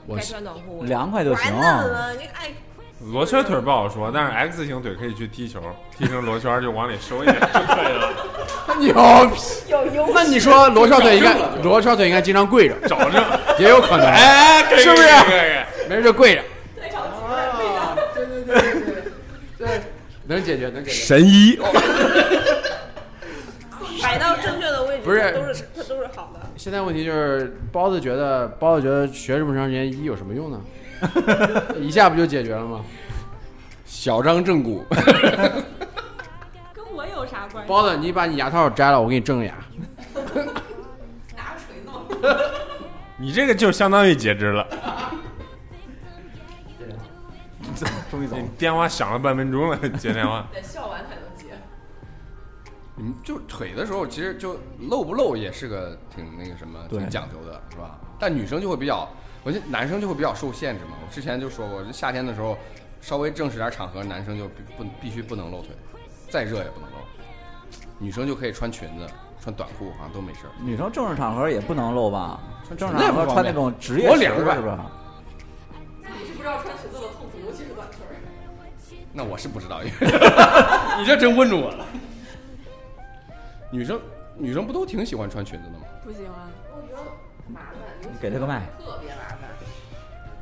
[0.08, 2.54] 我该穿短裤，凉快就行了，你哎，
[3.10, 5.60] 罗圈腿不好说， 但是 X 型腿可以去踢球，
[5.98, 8.10] 踢成罗圈就往里收一点 就可以了。
[8.80, 8.94] 牛
[9.34, 9.42] 逼！
[9.70, 13.24] 有油那你说罗圈腿应该罗圈腿应该经常跪着，找着，
[13.60, 15.08] 也有可能，哎，是不是
[15.90, 16.42] 没事就跪着。
[16.80, 17.98] 在场几个人背着。
[18.16, 18.84] 对对对对
[19.58, 19.82] 对对，
[20.28, 20.96] 能解决能解决。
[20.96, 21.60] 神医，
[24.02, 26.40] 摆到正确的位置，不是都是它都是好的。
[26.56, 30.60] 现在问题就是包子觉得包子觉得学这么长时间医有什么用呢？
[31.80, 32.82] 一下不就解决了吗？
[33.86, 34.86] 小张正骨，
[36.74, 37.70] 跟我有啥关系？
[37.70, 39.54] 包子，你把你牙套摘了，我给你正个牙。
[41.36, 42.02] 拿锤弄。
[43.20, 44.66] 你这个就相当于截肢了。
[48.10, 48.48] 终于走了你。
[48.58, 50.48] 电话响了半分钟了，接电话。
[50.54, 51.56] 得笑完才能接。
[52.96, 58.00] 你们就腿的时候，其实就露不露也是个挺那个什么，挺讲究的，是吧？
[58.20, 59.08] 但女生就会比较，
[59.44, 60.92] 我觉得男生就会比较受限制嘛。
[61.06, 62.58] 我之前就说过，夏天的时候，
[63.02, 65.70] 稍微正式点场合，男生就必不必须不能露腿，
[66.30, 66.98] 再热也不能露。
[67.98, 69.08] 女生就可以穿裙子、
[69.42, 70.52] 穿短裤，好像都没事儿。
[70.62, 72.40] 女生正式场合也不能露吧？
[72.66, 74.92] 穿正式场合穿那种职业裙多凉快是吧？
[76.04, 78.06] 你是不知道穿裙子的痛苦，尤其是短裙。
[79.14, 79.82] 那我是不知道，
[80.98, 81.86] 你这真问住我了。
[83.70, 84.00] 女生
[84.38, 85.86] 女生不都挺喜欢穿裙子的吗？
[86.04, 86.50] 不喜欢。
[86.74, 87.04] 我觉得
[87.48, 88.62] 麻烦，你给他个麦。
[88.80, 89.31] 特别麻烦。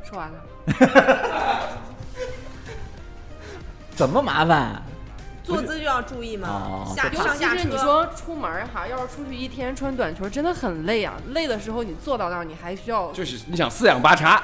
[0.09, 0.35] 说完了。
[3.95, 4.81] 怎么麻烦？
[5.43, 7.57] 坐姿就要注意嘛哦，下尤其上下车。
[7.59, 11.15] 是你说出门哈，要是出去一天穿短裙，真的很累啊。
[11.29, 14.41] 累的时候你坐到那儿，你还需要，就是你想四仰八叉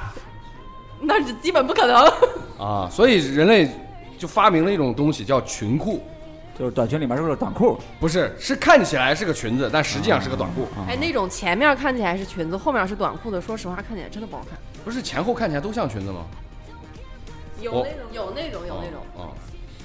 [1.02, 2.12] 那是基本不可能。
[2.60, 3.70] 啊，所以人类
[4.18, 6.04] 就发明了一种东西叫裙裤，
[6.58, 14.58] 就是短裙里面是个短裤，不是是看起来是个裙子，但实际上是个短裤，啊哎，那种前面看起来是裙子，后面是短裤的，说实话看起来真的不好看。
[14.86, 16.26] 不是前后看起来都像裙子吗？
[17.60, 19.34] 有那种有那种有那种，哦，哦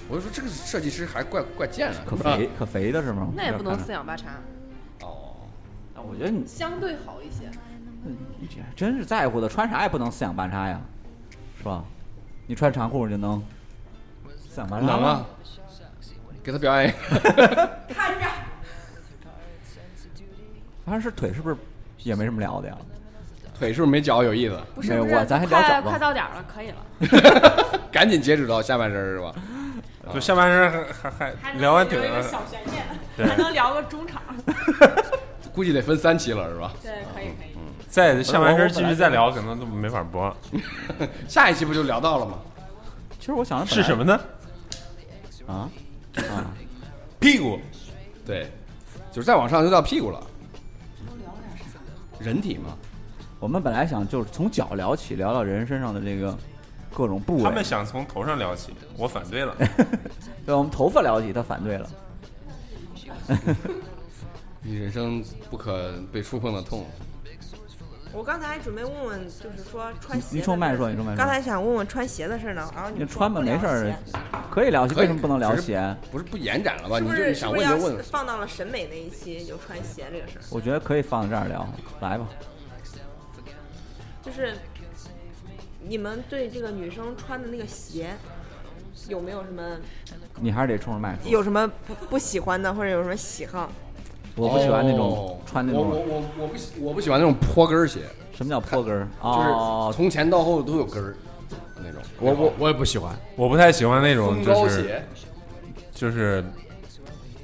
[0.09, 3.29] 我就说这个设计师还怪怪贱的，可肥可肥的是吗？
[3.35, 3.79] 那也不能。
[3.79, 4.35] 四仰八叉，
[5.01, 5.37] 哦，
[5.95, 7.51] 那我觉得你相对好一些。
[8.39, 10.81] 你这真是在乎的，穿啥也不能四仰八叉呀，
[11.59, 11.85] 是吧？
[12.47, 13.43] 你穿长裤就能
[14.49, 15.27] 四仰八叉吗能啊，
[16.43, 16.93] 给他表演一
[17.23, 18.27] 个， 看着，
[20.85, 21.57] 反正是腿是不是
[21.99, 22.77] 也没什么聊的呀？
[23.61, 24.55] 腿是不是没脚有意思？
[24.55, 27.81] 没有不是不是，我咱还聊快脚吧快到点了，可以了。
[27.93, 29.35] 赶紧截止到下半身是吧？
[30.15, 34.23] 就下半身还还还聊完腿了，小悬念， 还能聊个中场。
[35.55, 36.73] 估计得分三期了是吧？
[36.83, 37.51] 对，可以可以。
[37.89, 40.35] 再下半身继续再聊，可能都没法播。
[41.29, 42.39] 下一期不就聊到了吗？
[43.19, 44.19] 其实我想的是什么呢？
[45.47, 45.69] 啊
[46.17, 46.47] 啊？
[47.19, 47.59] 屁股。
[48.25, 48.51] 对，
[49.13, 50.23] 就是再往上就到屁股了。
[52.21, 52.77] 人体嘛，
[53.41, 56.37] 我们本来想就是从脚聊起，聊聊人身上的这个
[56.93, 57.43] 各种部位。
[57.43, 59.57] 他们想从头上聊起，我反对了。
[60.45, 61.91] 对，我们头发聊起，他反对了。
[64.63, 66.85] 你人生不可被触碰的痛。
[68.13, 70.29] 我刚才还准备问问，就是说穿你鞋。
[70.37, 71.17] 你冲麦说，你冲麦说。
[71.17, 73.95] 刚才想问问穿鞋的事儿呢，然后你你穿吧，没事儿，
[74.51, 74.95] 可以聊鞋。
[74.97, 75.97] 为什么不能聊鞋？
[76.11, 76.99] 不是不延展了吧？
[76.99, 78.03] 是不你就是想问就问是不是要。
[78.03, 80.43] 放到了审美那一期就穿鞋这个事儿？
[80.51, 81.67] 我觉得可以放在这儿聊，
[82.01, 82.27] 来吧。
[84.23, 84.55] 就是
[85.83, 88.11] 你们对这个女生穿的那个鞋
[89.09, 89.79] 有没有什么
[90.41, 91.31] 你还是得冲着麦说。
[91.31, 93.71] 有什么不不喜欢的，或者有什么喜好？
[94.37, 96.05] 我不喜欢那种哦穿那我我种。
[96.07, 98.01] 我我不喜我不喜欢那种坡跟儿鞋，
[98.33, 99.09] 什么叫坡跟儿？
[99.23, 101.15] 就是哦，从前到后都有跟儿
[101.77, 102.01] 那种。
[102.21, 103.15] 我我我也不喜欢。
[103.37, 105.03] 我不太喜欢那种就是，
[105.93, 106.45] 就是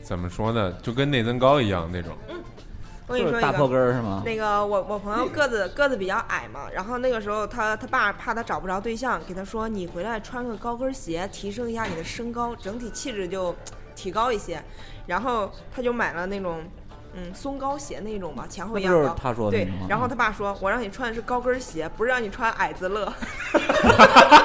[0.02, 2.12] 怎么说呢，就跟内增高一样那种。
[3.06, 3.52] 我跟你说一个。
[3.52, 4.22] 跟儿是吗？
[4.24, 13.54] 那个我我朋友个子个子比较矮嘛，然后那个时候他他爸怕他找不着对象，给他说你回来穿个高跟鞋，提升一下你的身高，整体气质就
[13.94, 14.62] 提高一些。
[15.06, 16.64] 然后他就买了那种
[17.14, 19.02] 嗯松高鞋那种吧，前后一样高。
[19.02, 23.12] 就是他说的对，然后他爸说，我让你穿的是高跟鞋，不是让你穿矮子乐。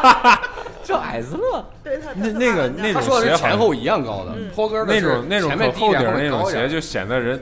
[0.84, 7.42] 叫矮子乐，对他那那个那种他说的鞋前后一样高的，嗯坡跟的那种那种前面可厚底低一点后儿那种鞋，就显得人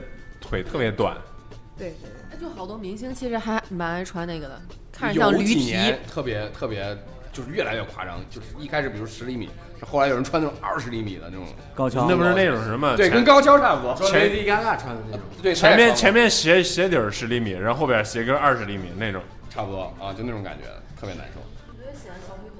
[0.50, 1.16] 腿特别短。
[1.78, 1.94] 对
[2.30, 4.60] 对就好多明星其实还蛮爱穿那个的，
[4.92, 5.54] 看着像有驴皮。
[5.54, 6.96] 几年特别特别，
[7.32, 9.48] 就是越来越夸张，就是一开始比如十厘米，
[9.86, 12.96] 后来有人穿那种二十厘米的那种，高跷那不是那种什么？
[12.96, 13.94] 对，跟高跷差不多。
[13.96, 20.64] 说前 Gaga 穿的那种，对，前面前面鞋鞋底儿十厘米，然后后边鞋跟二十厘米那种，差不多啊，就那种感觉，
[20.98, 21.40] 特别难受。
[21.68, 22.50] 我觉得喜欢小腿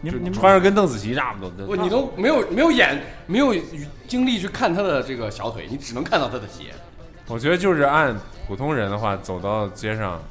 [0.00, 1.66] 你你穿着跟邓紫棋差不多。
[1.66, 3.54] 不，你都没有没有眼没有
[4.06, 6.74] 精力去看她的这个小腿，你只能看到她的鞋。
[7.28, 8.16] 我觉得就是按
[8.46, 10.22] 普通人的话，走到街上，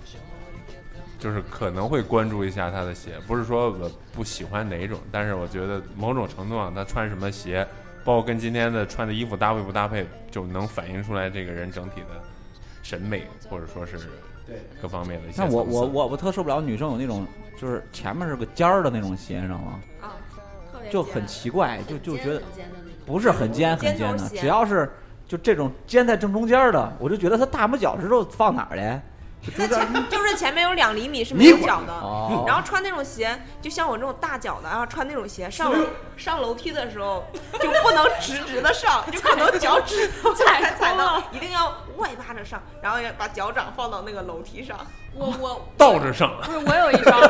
[1.19, 7.67] 就是可能会关注一下他的鞋，不是说我不喜欢哪种，但是我觉得某种程度上，他穿什么鞋，
[8.05, 12.21] 包括跟今天的穿的衣服搭配不搭配，就能反映出来这个人整体的
[12.81, 13.97] 审美，或者说是
[14.47, 17.27] 对各方面的一些那我我我我特受不了女生有那种
[17.59, 19.81] 就是前面是个尖儿的那种鞋，你知道吗？
[20.01, 20.15] 啊，
[20.71, 22.41] 特别就很奇怪，就就觉得
[23.05, 24.89] 不是很尖很尖的，只要是
[25.27, 29.01] 就这种尖在正中间儿的，我就觉得他大拇脚趾头放哪儿嘞？
[29.45, 35.85] 就那前就是前面有两厘米是没有脚的，哦然后穿那种鞋，就像我这种大脚的，然后穿那种鞋上楼
[36.17, 37.23] 上楼梯的时候
[37.61, 41.67] 就不能直直的上， 就可能脚趾头踩踩到， 一定要
[41.97, 44.75] 外八着上，然后要把脚掌放到那个楼梯上。
[45.13, 47.21] 我我倒着上，不是我有一双，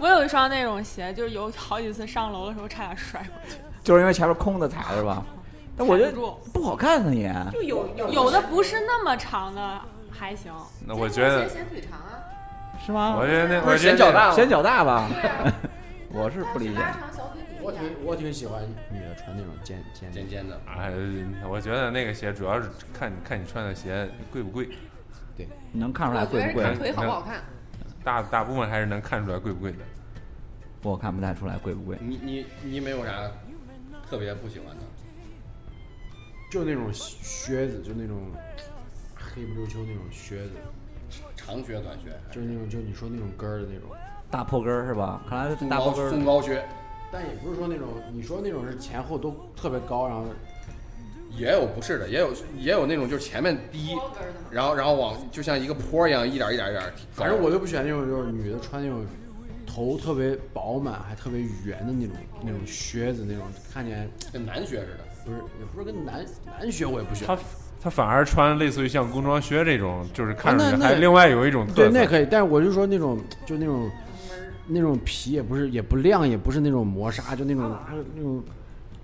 [0.00, 5.22] 我有一双那种鞋，就是有好几次上楼的时候差点摔过去，就是因为前面空的踩是吧？
[5.82, 6.12] 但我觉得
[6.52, 7.34] 不好看呢也。
[7.52, 9.80] 就有有有的不是那么长的
[10.10, 10.52] 还行，
[10.86, 12.22] 那我觉得，显腿长啊，
[12.86, 13.16] 是吗？
[13.18, 14.30] 我觉得那不是显脚大？
[14.32, 15.08] 显脚大吧？
[15.12, 15.52] 对啊，
[16.14, 16.74] 我是不理解。
[16.78, 18.62] 拉长小腿比我挺我挺喜欢
[18.92, 20.92] 女的穿那种尖尖尖尖的，哎，
[21.48, 24.68] 我觉得那个鞋主要是看看你穿的鞋贵不贵，
[25.72, 26.74] 你能看出来贵不贵？
[26.76, 27.40] 腿好不好看。
[28.04, 29.78] 大大部分还是能看出来贵不贵的。
[30.82, 31.96] 我看不太出来贵不贵。
[32.00, 33.12] 你你你没有啥
[34.10, 34.81] 特别不喜欢的？
[36.52, 38.30] 就那种靴子，就那种
[39.16, 40.50] 黑不溜秋那种靴子，
[41.34, 43.88] 长靴、短靴，就是那种就你说那种跟儿的那种，
[44.30, 45.22] 大坡跟儿是吧？
[45.26, 46.62] 看来松高大坡跟儿松高靴
[47.10, 50.26] 但也不是说那种你说那种是前后都特别高，然后
[51.30, 53.96] 也有不是的，也有也有那种就是前面低，
[54.50, 56.92] 然后然后往就像一个坡一样，一点一点一点。
[57.12, 59.06] 反正我就不喜欢那种就是女的穿那种
[59.66, 65.01] 头特别饱满还特别圆的那种那种靴子，那种看起来跟男靴似的。
[65.24, 66.24] 不是也不是跟男
[66.58, 67.42] 男靴我也不喜欢他。
[67.82, 73.90] 他反而穿类似于像工装靴这种，就是看上啊那那去还另外有一种特对，那可以，但是我就说那种就那种
[74.68, 77.76] 那种皮也不是也不亮，也不是那种磨砂，就那种
[78.14, 78.40] 那种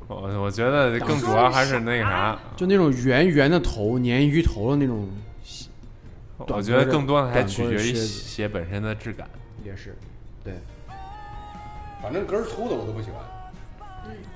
[0.06, 5.08] 我我觉得更主要还是那个啥，就那种圆圆的头、鲶鱼头的那种，
[6.46, 9.28] 短我觉得更多的还取决于鞋本身的质感。
[9.64, 9.96] 也是，
[10.44, 10.54] 对，
[12.00, 13.20] 反正跟儿粗的我都不喜欢。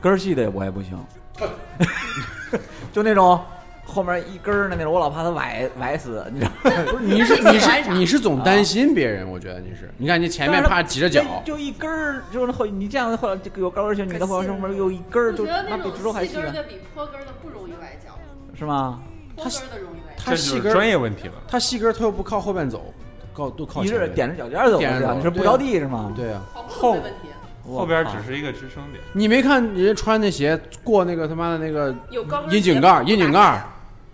[0.00, 0.98] 跟儿细的我也不行，
[2.92, 3.40] 就那种
[3.84, 6.70] 后面一根儿的那种，我老怕它崴崴死，你知道吗？
[6.92, 18.12] 不是你是你是你是总担心别人，我觉得你是，你看你前面怕挤着脚，就一根儿，就是后你这样的话，这个有高跟鞋，女的后上面有一根儿，我就那比觉得那种指头还细的比坡跟的不容易崴脚，
[18.58, 19.00] 是吗？
[19.36, 20.22] 坡跟儿的容易崴脚。
[20.24, 21.34] 他这就是专细跟儿业问题了。
[21.48, 22.92] 他细跟儿他又不靠后边走，
[23.32, 24.78] 靠都靠你是踮着脚尖走
[25.14, 26.12] 你是不着地是吗？
[26.14, 27.28] 对啊，跑步后没问题，
[27.64, 29.02] 后边只是一个支撑点。
[29.12, 33.62] 你没看人家穿那鞋过那个他妈的那个有高跟阴井盖儿，鞋阴井盖，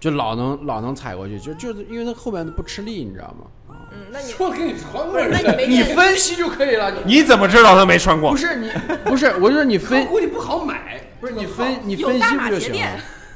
[0.00, 3.46] 就老能老能踩过去，就就是因为他后边不吃力，你知道吗？
[3.90, 8.36] 嗯，那你 说给你穿过那你没你见分析就可以了，你你怎么知道他没穿过不？
[8.36, 8.70] 是你
[9.04, 11.00] 不是，我就说你分估计不好买。
[11.20, 12.74] 不是你分你分析不就行？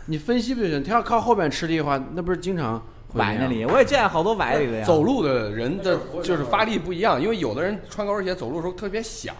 [0.06, 0.84] 你分析不就行？
[0.84, 2.80] 他要靠后边吃力的话，那不是经常
[3.14, 4.84] 崴那里，我也见好多崴里的呀。
[4.84, 9.34] 走路的人的就是发力不一样，因为有的人穿高跟鞋走路的时候特别响，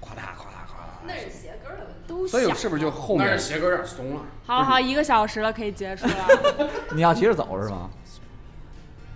[0.00, 0.70] 咵嗒咵嗒咵
[1.04, 1.96] 那是鞋跟儿的问题。
[2.06, 6.14] 都，所以是不是就后面那面是鞋跟有点松了，好好一个小时了，可以结束了。
[6.92, 7.88] 你要急着走是吧？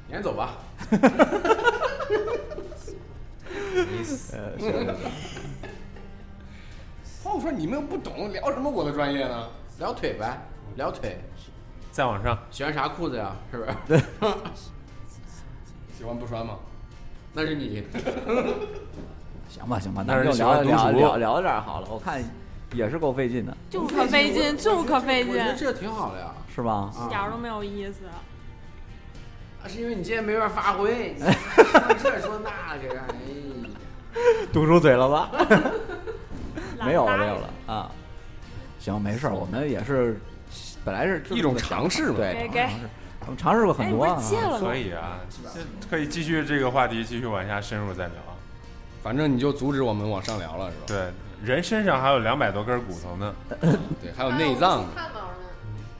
[0.09, 0.55] 撵走吧。
[4.32, 4.53] 呃，
[7.05, 9.49] 行我说你们又不懂，聊什么我的专业呢？
[9.78, 10.39] 聊腿呗，
[10.76, 11.18] 聊腿，
[11.91, 13.35] 再往上，喜欢啥裤子呀？
[13.51, 13.72] 是不是？
[15.99, 16.59] 喜欢不穿吗？
[17.32, 17.85] 那是你。
[19.55, 21.86] 行吧行吧，那咱们就聊聊聊聊到这儿好了。
[21.88, 22.20] 我看
[22.72, 26.32] 也是够费劲的，就可费劲，就可费劲，我觉得这挺好的呀。
[26.52, 26.72] 是吧？
[26.72, 28.00] 啊一点儿都没有意思。
[29.62, 31.14] 那是因为你今天没法发挥，
[32.02, 33.05] 这说那个，哎呀，
[34.52, 35.30] 堵住嘴了吧？
[36.84, 37.90] 没有了没有了啊。
[38.80, 40.20] 行，没事儿，我们也是
[40.84, 42.76] 本来是一种尝试嘛对，尝试，
[43.20, 44.14] 我们尝试过很哎，多啊。
[44.16, 44.76] 不是戒了吗可？
[44.76, 45.20] 以啊，
[45.88, 48.14] 可以继续这个话题继续往下深入再聊。
[49.05, 50.82] 反正你就阻止我们往上聊了，是吧？
[50.86, 51.12] 对，
[51.44, 53.34] 人身上还有两百多根骨头呢。
[54.00, 54.88] 对，还有内脏呢。
[54.96, 55.26] 汗毛呢？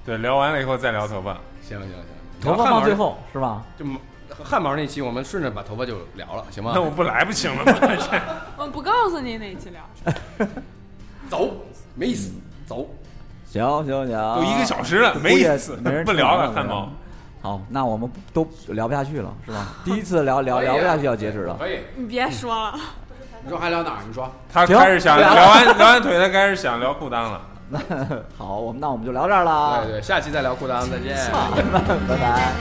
[0.07, 1.35] 对，聊完了以后再聊头发。
[1.61, 1.99] 行行行，
[2.41, 3.63] 头发放最后是吧？
[3.79, 3.85] 就
[4.43, 6.81] 汗毛那期，我们顺着把头发就聊了，行吗那？
[6.81, 7.73] 我不来不行了吗？
[8.57, 9.83] 我不告诉你哪期聊。
[11.29, 11.55] 走，
[11.95, 12.33] 没意思，
[12.67, 12.89] 走。
[13.45, 16.91] 行行行，都一个小时了，没意思，没人不聊了，听汗毛。。
[17.45, 19.67] 好，那我们都聊不下去了，是吧？
[19.85, 21.55] 第一次聊聊聊不下去要截止了。
[21.59, 22.75] 可以，你别说了，
[23.43, 23.99] 你说还聊哪儿？
[24.09, 27.43] 你说他开始想聊聊完聊完腿，他开始想聊裤裆了。
[27.69, 27.79] 那
[28.39, 31.15] 好，我们那我们就聊这儿了，对对，下期再聊裤裆，再见。
[32.09, 32.53] 拜拜。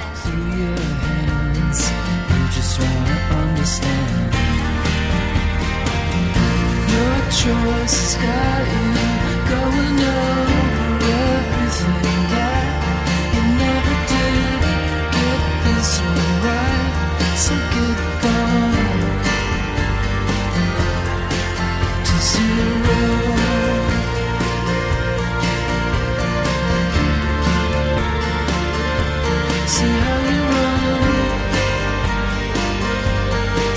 [6.92, 8.18] your choice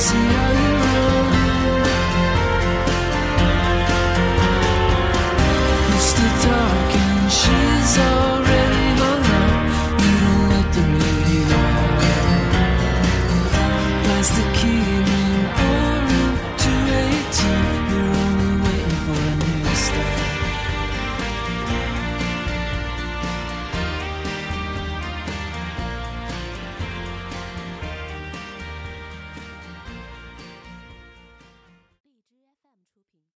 [0.06, 0.45] see